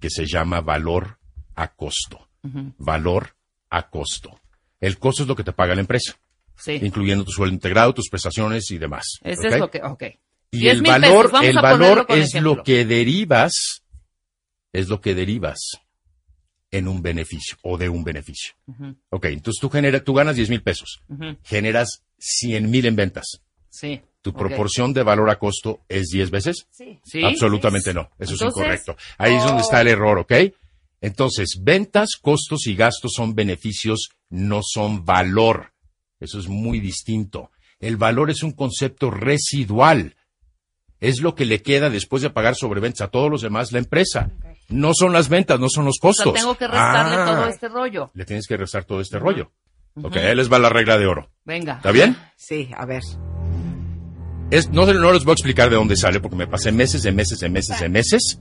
que 0.00 0.10
se 0.10 0.26
llama 0.26 0.60
valor 0.60 1.18
a 1.54 1.68
costo. 1.74 2.28
Valor 2.78 3.34
a 3.70 3.88
costo. 3.90 4.40
El 4.80 4.98
costo 4.98 5.22
es 5.22 5.28
lo 5.28 5.34
que 5.36 5.44
te 5.44 5.52
paga 5.52 5.74
la 5.74 5.80
empresa, 5.80 6.16
Sí. 6.56 6.78
incluyendo 6.82 7.24
tu 7.24 7.32
sueldo 7.32 7.54
integrado, 7.54 7.92
tus 7.94 8.08
prestaciones 8.08 8.70
y 8.70 8.78
demás. 8.78 9.18
Ese 9.22 9.48
¿ok? 9.48 9.52
es 9.54 9.58
lo 9.60 9.70
que, 9.70 9.82
ok. 9.82 10.04
Y 10.50 10.60
10 10.60 10.76
el 10.76 10.82
valor, 10.82 11.30
el 11.42 11.54
valor 11.56 12.06
es 12.08 12.30
ejemplo. 12.30 12.56
lo 12.56 12.62
que 12.62 12.84
derivas, 12.84 13.82
es 14.72 14.88
lo 14.88 15.00
que 15.00 15.14
derivas 15.14 15.58
en 16.70 16.88
un 16.88 17.02
beneficio 17.02 17.56
o 17.62 17.78
de 17.78 17.88
un 17.88 18.04
beneficio. 18.04 18.54
Ok, 19.10 19.26
entonces 19.26 19.60
tú 19.60 19.68
generas, 19.68 20.04
tú 20.04 20.14
ganas 20.14 20.36
10 20.36 20.50
mil 20.50 20.62
pesos, 20.62 21.02
generas 21.44 22.02
100 22.18 22.70
mil 22.70 22.86
en 22.86 22.96
ventas. 22.96 23.42
Sí. 23.70 24.00
¿Tu 24.20 24.32
proporción 24.32 24.92
de 24.92 25.02
valor 25.02 25.30
a 25.30 25.38
costo 25.38 25.80
es 25.88 26.08
10 26.08 26.30
veces? 26.30 26.66
Sí. 26.70 26.98
Sí. 27.04 27.24
Absolutamente 27.24 27.94
no. 27.94 28.10
Eso 28.18 28.34
es 28.34 28.42
incorrecto. 28.42 28.96
Ahí 29.16 29.34
es 29.34 29.44
donde 29.44 29.62
está 29.62 29.80
el 29.80 29.88
error, 29.88 30.18
¿ok? 30.18 30.32
Entonces, 31.00 31.60
ventas, 31.62 32.16
costos 32.20 32.66
y 32.66 32.74
gastos 32.74 33.12
son 33.14 33.34
beneficios, 33.34 34.10
no 34.28 34.60
son 34.62 35.04
valor. 35.04 35.72
Eso 36.20 36.38
es 36.40 36.48
muy 36.48 36.80
distinto. 36.80 37.52
El 37.78 37.96
valor 37.96 38.30
es 38.30 38.42
un 38.42 38.52
concepto 38.52 39.10
residual. 39.10 40.16
Es 41.00 41.20
lo 41.20 41.34
que 41.34 41.44
le 41.44 41.62
queda 41.62 41.90
después 41.90 42.22
de 42.22 42.30
pagar 42.30 42.54
sobreventas 42.56 43.02
a 43.02 43.08
todos 43.10 43.30
los 43.30 43.42
demás 43.42 43.70
la 43.72 43.78
empresa. 43.78 44.30
No 44.68 44.92
son 44.94 45.12
las 45.12 45.28
ventas, 45.28 45.58
no 45.60 45.68
son 45.68 45.84
los 45.84 45.96
O 45.98 46.08
costos. 46.08 46.32
sea, 46.32 46.42
tengo 46.42 46.56
que 46.56 46.66
restarle 46.66 47.16
Ah, 47.16 47.24
todo 47.26 47.46
este 47.48 47.68
rollo. 47.68 48.10
Le 48.14 48.24
tienes 48.24 48.46
que 48.46 48.56
restar 48.56 48.84
todo 48.84 49.00
este 49.00 49.18
rollo. 49.18 49.50
Ok, 50.02 50.16
ahí 50.16 50.34
les 50.34 50.52
va 50.52 50.58
la 50.58 50.68
regla 50.68 50.98
de 50.98 51.06
oro. 51.06 51.30
Venga. 51.44 51.74
¿Está 51.76 51.90
bien? 51.92 52.16
Sí, 52.36 52.68
a 52.76 52.84
ver. 52.84 53.02
Es, 54.50 54.70
no, 54.70 54.86
no 54.86 55.12
les 55.12 55.24
voy 55.24 55.32
a 55.32 55.34
explicar 55.34 55.68
de 55.70 55.76
dónde 55.76 55.96
sale 55.96 56.20
porque 56.20 56.36
me 56.36 56.46
pasé 56.46 56.72
meses 56.72 57.02
de 57.02 57.12
meses 57.12 57.38
de 57.40 57.48
meses 57.48 57.78
de 57.80 57.88
meses, 57.88 58.40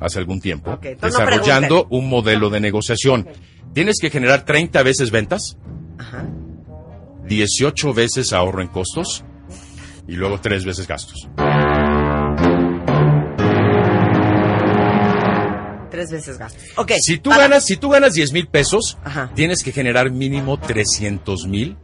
hace 0.00 0.18
algún 0.18 0.40
tiempo, 0.40 0.70
no 0.70 0.78
desarrollando 1.00 1.86
un 1.90 2.08
modelo 2.08 2.48
de 2.50 2.60
negociación. 2.60 3.28
Tienes 3.74 3.96
que 4.00 4.08
generar 4.10 4.44
30 4.44 4.82
veces 4.82 5.10
ventas, 5.10 5.58
Ajá. 5.98 6.24
18 7.26 7.92
veces 7.94 8.32
ahorro 8.32 8.62
en 8.62 8.68
costos 8.68 9.24
y 10.08 10.12
luego 10.16 10.40
3 10.40 10.64
veces 10.64 10.86
gastos. 10.86 11.28
Tres 16.08 16.10
veces 16.26 16.38
gasto. 16.38 16.58
Ok. 16.76 16.92
Si 17.00 17.18
tú 17.18 17.30
para- 17.30 17.42
ganas, 17.44 17.64
si 17.64 17.76
tú 17.76 17.88
ganas 17.90 18.14
10 18.14 18.32
mil 18.32 18.46
pesos, 18.46 18.98
Ajá. 19.04 19.30
tienes 19.34 19.62
que 19.62 19.72
generar 19.72 20.10
mínimo 20.10 20.58
300 20.58 21.46
mil 21.46 21.76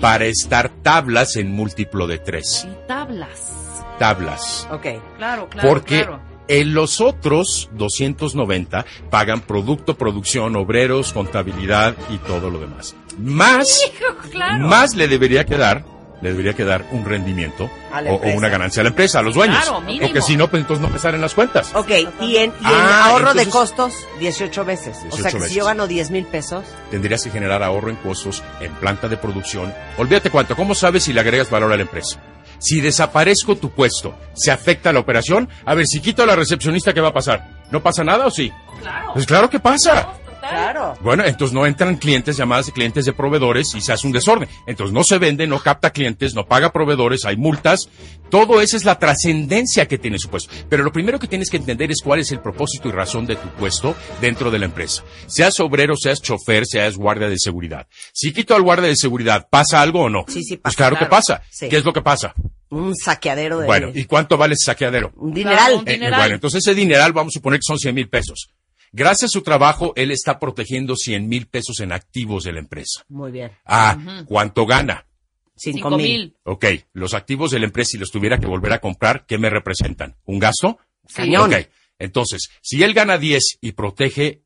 para 0.00 0.24
estar 0.26 0.70
tablas 0.82 1.36
en 1.36 1.52
múltiplo 1.52 2.06
de 2.06 2.18
3. 2.18 2.66
Y 2.70 2.86
tablas. 2.88 3.82
Tablas. 3.98 4.66
Ok. 4.70 4.86
Claro, 5.18 5.48
claro, 5.50 5.68
Porque 5.68 5.98
claro. 6.04 6.20
en 6.48 6.72
los 6.72 7.00
otros 7.02 7.68
290 7.74 8.86
pagan 9.10 9.42
producto, 9.42 9.96
producción, 9.98 10.56
obreros, 10.56 11.12
contabilidad 11.12 11.94
y 12.08 12.16
todo 12.18 12.48
lo 12.50 12.58
demás. 12.58 12.94
Más, 13.18 13.82
Claro. 14.30 14.66
más 14.66 14.94
le 14.94 15.06
debería 15.06 15.44
quedar, 15.44 15.84
le 16.20 16.30
debería 16.30 16.52
quedar 16.54 16.84
un 16.90 17.04
rendimiento 17.04 17.70
o, 18.08 18.20
una 18.34 18.48
ganancia 18.48 18.80
a 18.80 18.84
la 18.84 18.90
empresa, 18.90 19.20
a 19.20 19.22
los 19.22 19.34
dueños. 19.34 19.56
Claro, 19.64 19.80
mínimo. 19.80 20.06
Porque 20.06 20.20
si 20.22 20.36
no, 20.36 20.48
pues 20.48 20.60
entonces 20.62 20.82
no 20.86 20.92
me 20.92 20.98
salen 20.98 21.20
las 21.20 21.34
cuentas. 21.34 21.70
Ok, 21.74 21.90
y 21.90 21.94
en, 22.02 22.12
y 22.20 22.34
en 22.36 22.52
Ah, 22.64 23.06
ahorro 23.06 23.32
de 23.34 23.46
costos, 23.48 23.94
18 24.18 24.64
veces. 24.64 24.96
o 24.98 25.16
18 25.16 25.16
sea 25.22 25.30
que 25.30 25.36
veces. 25.38 25.52
si 25.52 25.58
yo 25.58 25.64
gano 25.64 25.86
10 25.86 26.10
mil 26.10 26.24
pesos, 26.26 26.64
Tendrías 26.90 27.22
que 27.24 27.30
generar 27.30 27.62
ahorro 27.62 27.90
en 27.90 27.96
costos 27.96 28.42
en 28.60 28.72
planta 28.74 29.08
de 29.08 29.16
producción. 29.16 29.72
Olvídate 29.96 30.30
cuánto. 30.30 30.54
¿Cómo 30.56 30.74
sabes 30.74 31.04
si 31.04 31.12
le 31.12 31.20
agregas 31.20 31.48
valor 31.50 31.72
a 31.72 31.76
la 31.76 31.82
empresa? 31.82 32.20
Si 32.58 32.80
desaparezco 32.82 33.56
tu 33.56 33.70
puesto, 33.70 34.14
¿se 34.34 34.50
afecta 34.50 34.92
la 34.92 35.00
operación? 35.00 35.48
A 35.64 35.74
ver, 35.74 35.86
si 35.86 36.00
quito 36.00 36.22
a 36.22 36.26
la 36.26 36.36
recepcionista, 36.36 36.92
¿qué 36.92 37.00
va 37.00 37.08
a 37.08 37.12
pasar? 37.14 37.46
¿No 37.70 37.82
pasa 37.82 38.04
nada 38.04 38.26
o 38.26 38.30
sí? 38.30 38.52
Claro. 38.82 39.12
Pues 39.14 39.24
claro 39.26 39.48
que 39.48 39.60
pasa. 39.60 40.08
Total. 40.40 40.50
Claro. 40.50 40.94
Bueno, 41.02 41.24
entonces 41.24 41.54
no 41.54 41.66
entran 41.66 41.96
clientes, 41.96 42.36
llamadas 42.36 42.66
de 42.66 42.72
clientes 42.72 43.04
de 43.04 43.12
proveedores 43.12 43.74
y 43.74 43.80
se 43.80 43.92
hace 43.92 44.06
un 44.06 44.12
desorden. 44.12 44.48
Entonces 44.66 44.92
no 44.94 45.04
se 45.04 45.18
vende, 45.18 45.46
no 45.46 45.60
capta 45.60 45.90
clientes, 45.90 46.34
no 46.34 46.46
paga 46.46 46.72
proveedores, 46.72 47.24
hay 47.24 47.36
multas. 47.36 47.88
Todo 48.30 48.60
eso 48.60 48.76
es 48.76 48.84
la 48.84 48.98
trascendencia 48.98 49.86
que 49.86 49.98
tiene 49.98 50.18
su 50.18 50.28
puesto. 50.28 50.52
Pero 50.68 50.82
lo 50.84 50.92
primero 50.92 51.18
que 51.18 51.26
tienes 51.26 51.50
que 51.50 51.56
entender 51.56 51.90
es 51.90 52.00
cuál 52.02 52.20
es 52.20 52.30
el 52.32 52.40
propósito 52.40 52.88
y 52.88 52.92
razón 52.92 53.26
de 53.26 53.36
tu 53.36 53.48
puesto 53.50 53.94
dentro 54.20 54.50
de 54.50 54.58
la 54.58 54.66
empresa. 54.66 55.02
Seas 55.26 55.58
obrero, 55.60 55.96
seas 55.96 56.22
chofer, 56.22 56.64
seas 56.66 56.96
guardia 56.96 57.28
de 57.28 57.38
seguridad. 57.38 57.86
Si 58.12 58.32
quito 58.32 58.54
al 58.54 58.62
guardia 58.62 58.88
de 58.88 58.96
seguridad, 58.96 59.48
¿pasa 59.50 59.82
algo 59.82 60.02
o 60.02 60.08
no? 60.08 60.24
Sí, 60.28 60.42
sí 60.44 60.56
Pues 60.56 60.62
pasa, 60.62 60.76
claro, 60.76 60.96
que 60.98 61.06
pasa. 61.06 61.42
Sí. 61.50 61.68
¿Qué 61.68 61.76
es 61.76 61.84
lo 61.84 61.92
que 61.92 62.02
pasa? 62.02 62.34
Un 62.70 62.94
saqueadero 62.94 63.58
de... 63.58 63.66
Bueno, 63.66 63.90
¿y 63.92 64.04
cuánto 64.04 64.36
vale 64.36 64.54
ese 64.54 64.66
saqueadero? 64.66 65.12
Un 65.16 65.34
dineral. 65.34 65.74
Un 65.74 65.88
Eh, 65.88 65.94
dineral. 65.94 66.20
bueno, 66.20 66.34
entonces 66.36 66.58
ese 66.64 66.72
dineral 66.74 67.12
vamos 67.12 67.32
a 67.32 67.38
suponer 67.38 67.58
que 67.58 67.64
son 67.66 67.78
100 67.80 67.94
mil 67.96 68.08
pesos. 68.08 68.48
Gracias 68.92 69.30
a 69.30 69.32
su 69.32 69.42
trabajo, 69.42 69.92
él 69.96 70.10
está 70.10 70.38
protegiendo 70.38 70.96
100 70.96 71.28
mil 71.28 71.46
pesos 71.46 71.80
en 71.80 71.92
activos 71.92 72.44
de 72.44 72.52
la 72.52 72.58
empresa. 72.58 73.04
Muy 73.08 73.30
bien. 73.30 73.52
Ah, 73.64 74.24
¿cuánto 74.26 74.66
gana? 74.66 75.06
Cinco, 75.54 75.76
Cinco 75.76 75.90
mil. 75.90 76.06
mil. 76.06 76.36
Ok, 76.44 76.64
los 76.94 77.14
activos 77.14 77.50
de 77.50 77.58
la 77.60 77.66
empresa, 77.66 77.90
si 77.92 77.98
los 77.98 78.10
tuviera 78.10 78.38
que 78.38 78.46
volver 78.46 78.72
a 78.72 78.80
comprar, 78.80 79.26
¿qué 79.26 79.38
me 79.38 79.50
representan? 79.50 80.16
¿Un 80.24 80.38
gasto? 80.38 80.78
Cañón. 81.14 81.52
Ok, 81.52 81.68
entonces, 81.98 82.48
si 82.62 82.82
él 82.82 82.94
gana 82.94 83.18
10 83.18 83.58
y 83.60 83.72
protege 83.72 84.42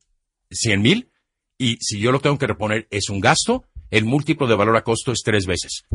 100 0.51 0.81
mil, 0.81 1.09
y 1.57 1.77
si 1.77 1.99
yo 1.99 2.11
lo 2.11 2.19
tengo 2.19 2.37
que 2.37 2.47
reponer 2.47 2.87
es 2.91 3.09
un 3.09 3.21
gasto, 3.21 3.63
el 3.91 4.05
múltiplo 4.05 4.45
de 4.45 4.55
valor 4.55 4.75
a 4.75 4.83
costo 4.83 5.11
es 5.11 5.21
tres 5.23 5.45
veces. 5.45 5.85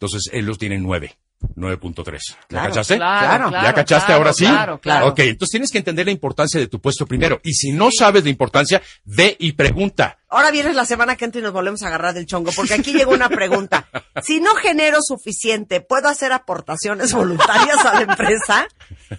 Entonces, 0.00 0.32
él 0.32 0.46
los 0.46 0.56
tiene 0.56 0.78
9, 0.78 1.14
9.3. 1.56 2.20
¿Ya 2.26 2.46
Claro, 2.48 2.68
cachaste? 2.68 2.96
Claro. 2.96 3.50
¿Ya 3.50 3.74
cachaste 3.74 4.06
claro, 4.06 4.18
ahora 4.18 4.32
sí? 4.32 4.46
Claro, 4.46 4.80
claro. 4.80 5.08
Ok, 5.08 5.18
entonces 5.18 5.50
tienes 5.50 5.70
que 5.70 5.76
entender 5.76 6.06
la 6.06 6.12
importancia 6.12 6.58
de 6.58 6.68
tu 6.68 6.80
puesto 6.80 7.04
primero. 7.04 7.38
Y 7.44 7.52
si 7.52 7.72
no 7.72 7.90
sabes 7.90 8.24
la 8.24 8.30
importancia, 8.30 8.80
ve 9.04 9.36
y 9.38 9.52
pregunta. 9.52 10.18
Ahora 10.30 10.50
vienes 10.50 10.74
la 10.74 10.86
semana 10.86 11.16
que 11.16 11.26
entra 11.26 11.38
y 11.38 11.44
nos 11.44 11.52
volvemos 11.52 11.82
a 11.82 11.88
agarrar 11.88 12.14
del 12.14 12.24
chongo, 12.24 12.50
porque 12.56 12.72
aquí 12.72 12.94
llegó 12.94 13.12
una 13.12 13.28
pregunta. 13.28 13.86
Si 14.22 14.38
no 14.38 14.54
genero 14.54 14.98
suficiente, 15.00 15.80
¿puedo 15.80 16.08
hacer 16.08 16.32
aportaciones 16.32 17.14
voluntarias 17.14 17.84
a 17.86 17.94
la 17.94 18.00
empresa? 18.02 18.68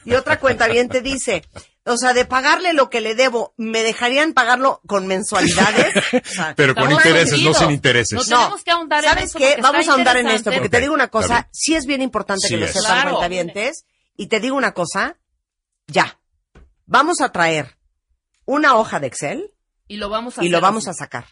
Y 0.05 0.13
otra 0.13 0.39
cuenta 0.39 0.67
bien 0.67 0.89
te 0.89 1.01
dice, 1.01 1.43
o 1.85 1.97
sea, 1.97 2.13
de 2.13 2.25
pagarle 2.25 2.73
lo 2.73 2.89
que 2.89 3.01
le 3.01 3.15
debo, 3.15 3.53
¿me 3.57 3.81
dejarían 3.83 4.33
pagarlo 4.33 4.81
con 4.87 5.07
mensualidades? 5.07 5.93
O 6.13 6.33
sea, 6.33 6.53
Pero 6.55 6.75
con 6.75 6.91
intereses, 6.91 7.41
no 7.41 7.53
sin 7.53 7.71
intereses. 7.71 8.17
No 8.17 8.23
tenemos 8.23 8.63
que 8.63 8.71
ahondar 8.71 9.03
en 9.03 9.09
¿Sabes 9.09 9.23
eso 9.25 9.37
qué? 9.39 9.57
Vamos 9.61 9.87
a 9.87 9.91
ahondar 9.93 10.17
en 10.17 10.27
esto, 10.27 10.51
porque 10.51 10.69
te 10.69 10.79
digo 10.79 10.93
una 10.93 11.07
cosa, 11.09 11.49
sí 11.51 11.75
es 11.75 11.85
bien 11.85 12.01
importante 12.01 12.47
Sí 12.47 12.53
que 12.55 12.59
lo 12.61 12.67
sepan 12.67 12.83
Claro. 12.83 13.09
cuentavientes, 13.11 13.85
y 14.15 14.27
te 14.27 14.39
digo 14.39 14.55
una 14.55 14.73
cosa, 14.73 15.17
ya, 15.87 16.19
vamos 16.85 17.21
a 17.21 17.31
traer 17.31 17.77
una 18.45 18.75
hoja 18.75 18.99
de 18.99 19.07
Excel 19.07 19.53
Y 19.87 19.97
lo 19.97 20.09
vamos 20.09 20.37
a 20.37 20.43
y 20.43 20.49
lo 20.49 20.61
vamos 20.61 20.87
a 20.87 20.91
así. 20.91 20.99
sacar. 20.99 21.25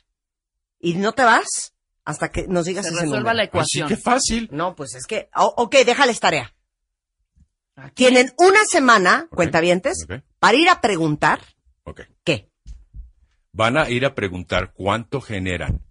Y 0.79 0.93
no 0.95 1.11
te 1.13 1.23
vas 1.23 1.73
hasta 2.05 2.31
que 2.31 2.47
nos 2.47 2.65
digas 2.65 2.85
Se 2.85 2.91
ese 2.91 3.01
resuelva 3.01 3.33
número. 3.33 3.37
la 3.37 3.43
sí, 3.43 3.47
ecuación. 3.49 3.87
qué 3.89 3.97
fácil. 3.97 4.49
No, 4.51 4.75
pues 4.75 4.95
es 4.95 5.05
que, 5.05 5.29
o- 5.35 5.53
ok, 5.57 5.75
déjales 5.85 6.19
tarea. 6.19 6.53
Aquí. 7.83 7.95
Tienen 8.05 8.31
una 8.37 8.59
semana, 8.65 9.27
Ok, 9.29 9.35
cuentavientes, 9.35 10.05
para 10.39 10.57
ir 10.57 10.69
a 10.69 10.81
preguntar 10.81 11.39
qué. 12.23 12.49
Van 13.51 13.77
a 13.77 13.89
ir 13.89 14.05
a 14.05 14.13
preguntar 14.15 14.73
cuánto 14.73 15.21
generan 15.21 15.81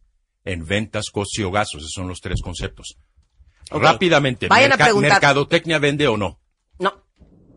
en 0.44 0.64
ventas, 0.64 1.06
costos 1.12 1.38
y 1.38 1.50
gastos. 1.50 1.82
Esos 1.82 1.92
son 1.92 2.08
los 2.08 2.20
tres 2.20 2.40
conceptos. 2.42 2.96
Rápidamente, 3.70 4.48
Vayan 4.48 4.72
a 4.72 4.76
preguntar. 4.76 5.12
¿mercadotecnia 5.12 5.78
vende 5.78 6.08
o 6.08 6.16
no? 6.16 6.40
No, 6.78 7.04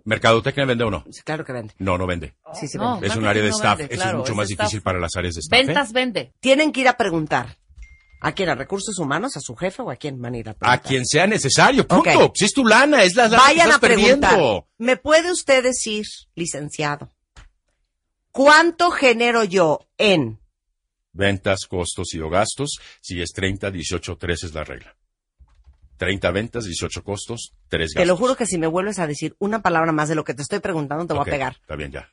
¿Mercadotecnia 0.04 0.66
vende 0.66 0.84
o 0.84 0.92
no? 0.92 1.06
sí, 1.10 1.22
claro 1.22 1.46
que 1.46 1.54
vende. 1.54 1.74
No, 1.78 1.98
no 1.98 2.06
vende. 2.08 2.36
Sí, 2.54 2.68
sí 2.68 2.78
No. 2.78 2.94
vende. 2.94 3.08
Es 3.08 3.16
un 3.16 3.26
área 3.26 3.42
de 3.44 3.50
no 3.50 3.56
staff. 3.56 3.78
vende, 3.78 3.94
Eso 3.94 4.02
claro, 4.04 4.18
es 4.18 4.20
mucho 4.22 4.32
es 4.34 4.38
más 4.38 4.50
staff. 4.50 4.66
difícil 4.66 4.82
para 4.82 5.00
las 5.00 5.16
áreas 5.16 5.36
de 5.36 5.40
staff. 5.40 5.60
¿eh? 5.60 5.66
Ventas 5.68 5.94
vende. 5.94 6.34
Tienen 6.42 6.72
que 6.74 6.82
ir 6.82 6.88
a 6.90 6.98
preguntar. 6.98 7.58
¿A 8.24 8.32
quién? 8.34 8.50
¿A 8.50 8.56
recursos 8.56 8.98
humanos? 9.00 9.36
¿A 9.36 9.40
su 9.42 9.56
jefe 9.56 9.82
o 9.82 9.90
a 9.90 9.96
quién 9.96 10.22
van 10.22 10.36
a 10.36 10.38
ir 10.38 10.50
a 10.50 10.54
preguntar? 10.54 10.80
A 10.80 10.82
quien 10.82 11.06
sea 11.06 11.26
necesario, 11.28 11.88
punto. 11.88 12.32
Si 12.36 12.46
es 12.46 12.54
tu 12.54 12.66
lana, 12.66 13.04
es 13.04 13.16
la 13.16 13.24
lana 13.28 13.38
que 13.38 13.44
Vayan 13.50 13.68
estás 13.68 13.78
a 13.78 13.80
preguntar. 13.80 14.30
perdiendo. 14.30 14.68
¿Me 14.78 14.98
puede 14.98 15.32
usted 15.32 15.64
decir, 15.64 16.06
licenciado, 16.36 17.10
cuánto 18.32 18.92
genero 18.92 19.44
yo 19.44 19.88
en 19.98 20.40
Ventas, 21.14 21.66
costos 21.68 22.14
y 22.14 22.22
o 22.22 22.30
gastos. 22.30 22.80
Si 23.02 23.22
es 23.22 23.34
30, 23.34 23.70
18, 23.70 24.18
3 24.18 24.44
es 24.46 24.54
la 24.54 24.64
regla. 24.64 24.96
30 25.98 26.32
ventas, 26.32 26.64
18 26.64 27.04
costos, 27.04 27.54
3 27.68 27.90
gastos. 27.90 28.02
Te 28.02 28.06
lo 28.06 28.18
juro 28.18 28.36
que 28.36 28.46
si 28.46 28.58
me 28.58 28.68
vuelves 28.68 28.98
a 28.98 29.08
decir 29.08 29.36
una 29.38 29.62
palabra 29.62 29.92
más 29.92 30.10
de 30.10 30.16
lo 30.16 30.24
que 30.24 30.34
te 30.34 30.42
estoy 30.42 30.60
preguntando, 30.60 31.06
te 31.06 31.14
voy 31.14 31.22
a 31.22 31.26
pegar. 31.26 31.58
Está 31.62 31.76
bien, 31.76 31.92
ya. 31.92 32.10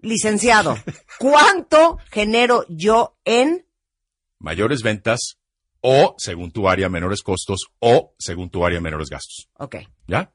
Licenciado, 0.00 0.76
¿cuánto 1.18 1.98
genero 2.10 2.64
yo 2.68 3.16
en? 3.24 3.66
Mayores 4.40 4.82
ventas 4.82 5.38
o, 5.80 6.14
según 6.18 6.50
tu 6.50 6.68
área, 6.68 6.88
menores 6.88 7.22
costos 7.22 7.68
o, 7.78 8.14
según 8.18 8.50
tu 8.50 8.64
área, 8.64 8.80
menores 8.80 9.08
gastos. 9.08 9.48
Ok. 9.54 9.76
¿Ya? 10.06 10.32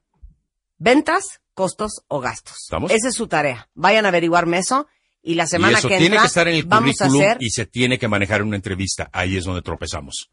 Ventas, 0.78 1.42
costos 1.54 2.04
o 2.08 2.20
gastos. 2.20 2.58
¿Estamos? 2.64 2.92
Esa 2.92 3.10
es 3.10 3.16
su 3.16 3.28
tarea. 3.28 3.70
Vayan 3.74 4.06
a 4.06 4.10
averiguarme 4.10 4.60
eso 4.60 4.88
y 5.22 5.36
la 5.36 5.48
semana 5.48 5.74
y 5.74 5.76
eso 5.76 5.88
que 5.90 5.98
tiene 5.98 6.16
entra 6.16 6.22
que 6.22 6.28
estar 6.28 6.48
en 6.48 6.56
el 6.56 6.66
vamos 6.66 7.02
a 7.02 7.06
currículum 7.06 7.28
hacer. 7.30 7.38
y 7.42 7.50
se 7.50 7.66
tiene 7.66 7.98
que 7.98 8.08
manejar 8.08 8.42
en 8.42 8.48
una 8.48 8.56
entrevista. 8.56 9.10
Ahí 9.12 9.38
es 9.38 9.46
donde 9.46 9.62
tropezamos. 9.62 10.30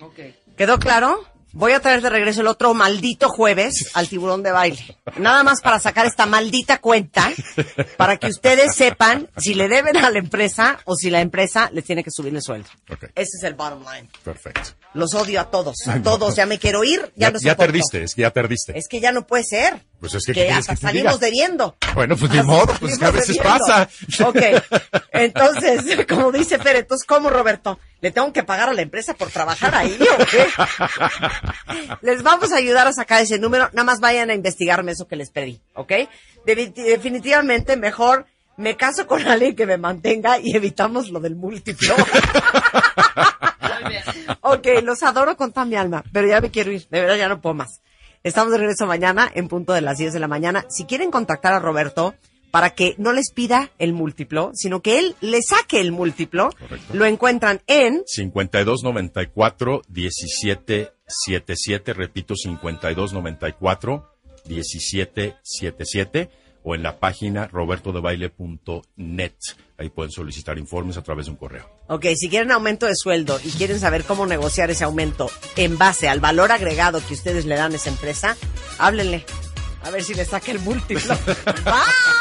Ok. 0.00 0.20
¿Quedó 0.56 0.78
claro? 0.78 1.24
Voy 1.52 1.72
a 1.72 1.80
traer 1.80 2.02
de 2.02 2.10
regreso 2.10 2.42
el 2.42 2.46
otro 2.46 2.74
maldito 2.74 3.28
jueves 3.28 3.90
al 3.94 4.08
tiburón 4.08 4.42
de 4.42 4.52
baile. 4.52 4.98
Nada 5.16 5.42
más 5.42 5.60
para 5.62 5.80
sacar 5.80 6.06
esta 6.06 6.26
maldita 6.26 6.78
cuenta 6.78 7.32
para 7.96 8.18
que 8.18 8.28
ustedes 8.28 8.74
sepan 8.74 9.28
si 9.38 9.54
le 9.54 9.68
deben 9.68 9.96
a 9.96 10.10
la 10.10 10.18
empresa 10.18 10.78
o 10.84 10.94
si 10.94 11.10
la 11.10 11.20
empresa 11.20 11.70
les 11.72 11.84
tiene 11.84 12.04
que 12.04 12.10
subir 12.10 12.34
el 12.34 12.42
sueldo. 12.42 12.68
Ese 13.14 13.38
es 13.38 13.42
el 13.44 13.54
bottom 13.54 13.82
line. 13.82 14.08
perfecto. 14.22 14.70
Los 14.98 15.14
odio 15.14 15.40
a 15.40 15.44
todos, 15.50 15.76
a 15.86 16.02
todos. 16.02 16.34
Ya 16.34 16.44
me 16.44 16.58
quiero 16.58 16.82
ir, 16.82 17.00
ya, 17.14 17.28
Ya, 17.28 17.30
no 17.30 17.38
ya 17.38 17.50
soporto. 17.52 17.66
perdiste, 17.72 18.02
es 18.02 18.14
que 18.14 18.22
ya 18.22 18.32
perdiste. 18.32 18.76
Es 18.76 18.88
que 18.88 19.00
ya 19.00 19.12
no 19.12 19.26
puede 19.26 19.44
ser. 19.44 19.80
Pues 20.00 20.14
es 20.14 20.24
que, 20.26 20.32
¿qué 20.32 20.46
que 20.46 20.52
hasta 20.52 20.74
que 20.74 20.80
salimos 20.80 21.20
debiendo. 21.20 21.76
Bueno, 21.94 22.16
pues 22.16 22.32
ni 22.32 22.42
modo, 22.42 22.74
pues 22.80 22.98
que 22.98 23.04
a 23.04 23.10
veces 23.12 23.36
debiendo. 23.36 23.58
pasa. 23.58 23.88
Ok, 24.26 24.36
entonces, 25.12 26.04
como 26.08 26.32
dice 26.32 26.58
Fer, 26.58 26.76
entonces, 26.76 27.06
¿cómo, 27.06 27.30
Roberto? 27.30 27.78
¿Le 28.00 28.10
tengo 28.10 28.32
que 28.32 28.42
pagar 28.42 28.68
a 28.68 28.72
la 28.72 28.82
empresa 28.82 29.14
por 29.14 29.30
trabajar 29.30 29.74
ahí 29.74 29.96
o 30.00 30.24
qué? 30.26 30.46
Les 32.02 32.22
vamos 32.22 32.52
a 32.52 32.56
ayudar 32.56 32.86
a 32.88 32.92
sacar 32.92 33.22
ese 33.22 33.38
número. 33.38 33.68
Nada 33.72 33.84
más 33.84 34.00
vayan 34.00 34.30
a 34.30 34.34
investigarme 34.34 34.92
eso 34.92 35.06
que 35.06 35.16
les 35.16 35.30
pedí, 35.30 35.60
¿ok? 35.74 35.92
Definitivamente 36.44 37.76
mejor 37.76 38.26
me 38.56 38.76
caso 38.76 39.06
con 39.06 39.24
alguien 39.26 39.54
que 39.54 39.66
me 39.66 39.78
mantenga 39.78 40.38
y 40.42 40.56
evitamos 40.56 41.10
lo 41.10 41.20
del 41.20 41.36
múltiplo. 41.36 41.94
Ok, 44.40 44.66
los 44.82 45.02
adoro 45.02 45.36
con 45.36 45.52
toda 45.52 45.66
mi 45.66 45.74
alma, 45.76 46.02
pero 46.12 46.26
ya 46.28 46.40
me 46.40 46.50
quiero 46.50 46.70
ir. 46.72 46.86
De 46.88 47.00
verdad, 47.00 47.16
ya 47.16 47.28
no 47.28 47.40
puedo 47.40 47.54
más. 47.54 47.80
Estamos 48.22 48.52
de 48.52 48.58
regreso 48.58 48.86
mañana 48.86 49.30
en 49.34 49.48
punto 49.48 49.72
de 49.72 49.80
las 49.80 49.98
10 49.98 50.12
de 50.12 50.20
la 50.20 50.28
mañana. 50.28 50.64
Si 50.68 50.84
quieren 50.84 51.10
contactar 51.10 51.54
a 51.54 51.58
Roberto 51.60 52.14
para 52.50 52.70
que 52.70 52.94
no 52.98 53.12
les 53.12 53.30
pida 53.32 53.70
el 53.78 53.92
múltiplo, 53.92 54.50
sino 54.54 54.80
que 54.80 54.98
él 54.98 55.14
le 55.20 55.42
saque 55.42 55.80
el 55.80 55.92
múltiplo, 55.92 56.50
Correcto. 56.58 56.94
lo 56.94 57.04
encuentran 57.04 57.60
en 57.66 58.02
5294 58.06 59.82
1777, 59.88 61.92
repito, 61.92 62.34
5294 62.34 64.10
1777 64.46 66.30
o 66.62 66.74
en 66.74 66.82
la 66.82 66.98
página 66.98 67.46
robertodebaile.net. 67.48 69.32
Ahí 69.78 69.88
pueden 69.90 70.10
solicitar 70.10 70.58
informes 70.58 70.96
a 70.96 71.02
través 71.02 71.26
de 71.26 71.32
un 71.32 71.36
correo. 71.36 71.68
Ok, 71.88 72.06
si 72.16 72.28
quieren 72.28 72.50
aumento 72.50 72.86
de 72.86 72.94
sueldo 72.96 73.38
y 73.42 73.50
quieren 73.50 73.78
saber 73.78 74.04
cómo 74.04 74.26
negociar 74.26 74.70
ese 74.70 74.84
aumento 74.84 75.30
en 75.56 75.78
base 75.78 76.08
al 76.08 76.20
valor 76.20 76.52
agregado 76.52 77.00
que 77.06 77.14
ustedes 77.14 77.44
le 77.46 77.56
dan 77.56 77.72
a 77.72 77.76
esa 77.76 77.90
empresa, 77.90 78.36
háblenle. 78.78 79.24
A 79.82 79.90
ver 79.90 80.02
si 80.02 80.14
le 80.14 80.24
saca 80.24 80.50
el 80.50 80.58
múltiplo. 80.58 81.14
Bye. 81.64 82.18